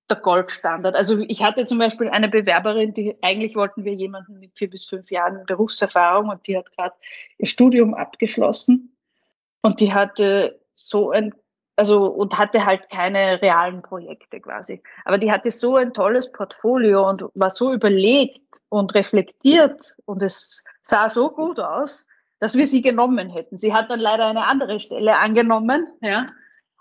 [0.08, 0.94] der Goldstandard.
[0.94, 4.86] Also ich hatte zum Beispiel eine Bewerberin, die eigentlich wollten wir jemanden mit vier bis
[4.86, 6.94] fünf Jahren Berufserfahrung und die hat gerade
[7.38, 8.96] ihr Studium abgeschlossen
[9.62, 11.34] und die hatte so ein
[11.78, 14.82] also und hatte halt keine realen Projekte quasi.
[15.04, 20.64] Aber die hatte so ein tolles Portfolio und war so überlegt und reflektiert und es
[20.82, 22.06] sah so gut aus,
[22.38, 23.58] dass wir sie genommen hätten.
[23.58, 26.26] Sie hat dann leider eine andere Stelle angenommen, ja.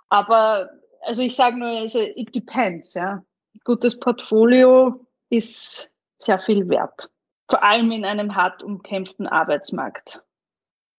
[0.10, 0.70] Aber
[1.02, 3.24] also ich sage nur, also it depends, ja.
[3.64, 7.10] Gutes Portfolio ist sehr viel wert.
[7.50, 10.24] Vor allem in einem hart umkämpften Arbeitsmarkt,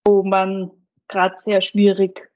[0.04, 0.70] wo man
[1.08, 2.30] gerade sehr schwierig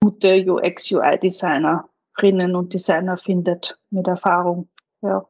[0.00, 4.68] gute UX-UI-Designerinnen und Designer findet mit Erfahrung.
[5.02, 5.26] Ja.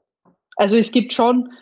[0.56, 1.52] Also es gibt schon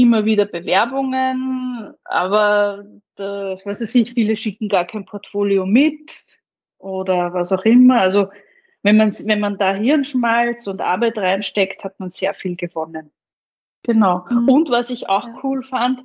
[0.00, 2.84] immer wieder Bewerbungen, aber
[3.16, 6.38] da, was weiß ich, viele schicken gar kein Portfolio mit
[6.78, 8.00] oder was auch immer.
[8.00, 8.28] Also
[8.82, 13.10] wenn man, wenn man da Hirnschmalz und Arbeit reinsteckt, hat man sehr viel gewonnen.
[13.82, 14.26] Genau.
[14.30, 14.48] Mhm.
[14.48, 15.34] Und was ich auch ja.
[15.42, 16.04] cool fand,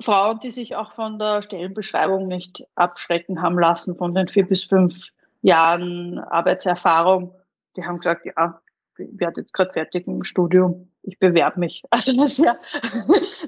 [0.00, 4.64] Frauen, die sich auch von der Stellenbeschreibung nicht abschrecken haben lassen, von den vier bis
[4.64, 5.10] fünf
[5.42, 7.34] Jahren Arbeitserfahrung,
[7.76, 8.60] die haben gesagt, ja,
[8.98, 11.82] ich werde jetzt gerade fertig im Studium, ich bewerbe mich.
[11.90, 12.58] Also das, ja,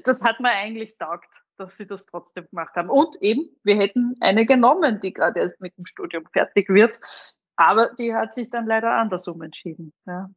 [0.03, 2.89] das hat mir eigentlich taugt, dass sie das trotzdem gemacht haben.
[2.89, 6.99] Und eben, wir hätten eine genommen, die gerade erst mit dem Studium fertig wird.
[7.55, 9.91] Aber die hat sich dann leider andersrum entschieden.
[10.05, 10.29] Ja.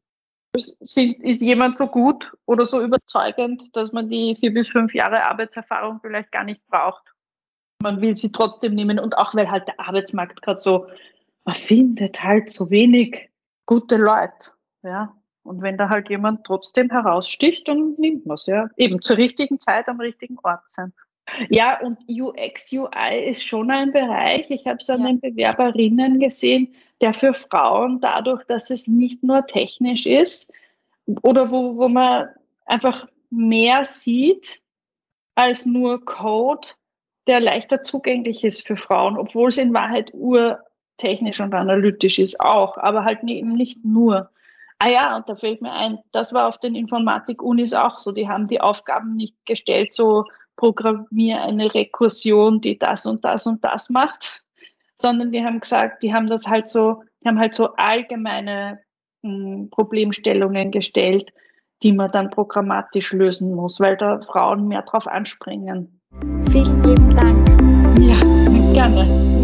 [0.57, 5.25] Sind, ist jemand so gut oder so überzeugend, dass man die vier bis fünf Jahre
[5.25, 7.05] Arbeitserfahrung vielleicht gar nicht braucht?
[7.83, 10.89] Man will sie trotzdem nehmen und auch weil halt der Arbeitsmarkt gerade so,
[11.45, 13.31] man findet halt so wenig
[13.66, 14.51] gute Leute.
[14.83, 15.14] Ja.
[15.51, 18.71] Und wenn da halt jemand trotzdem heraussticht, dann nimmt man es, ja.
[18.77, 20.93] Eben zur richtigen Zeit am richtigen Ort sein.
[21.49, 24.49] Ja, und UX, UI ist schon ein Bereich.
[24.53, 25.09] Ich habe es an ja.
[25.09, 30.53] den Bewerberinnen gesehen, der für Frauen dadurch, dass es nicht nur technisch ist
[31.23, 32.29] oder wo, wo man
[32.65, 34.63] einfach mehr sieht
[35.35, 36.69] als nur Code,
[37.27, 42.79] der leichter zugänglich ist für Frauen, obwohl es in Wahrheit urtechnisch und analytisch ist auch,
[42.79, 44.31] aber halt eben nicht nur.
[44.83, 48.12] Ah ja, und da fällt mir ein, das war auf den Informatik-Unis auch so.
[48.12, 50.24] Die haben die Aufgaben nicht gestellt, so
[50.57, 54.43] programmiere eine Rekursion, die das und das und das macht,
[54.97, 58.81] sondern die haben gesagt, die haben das halt so, die haben halt so allgemeine
[59.22, 61.31] mh, hm, Problemstellungen gestellt,
[61.83, 66.01] die man dann programmatisch lösen muss, weil da Frauen mehr drauf anspringen.
[66.51, 67.49] Vielen lieben Dank.
[68.01, 68.18] Ja,
[68.72, 69.39] gerne.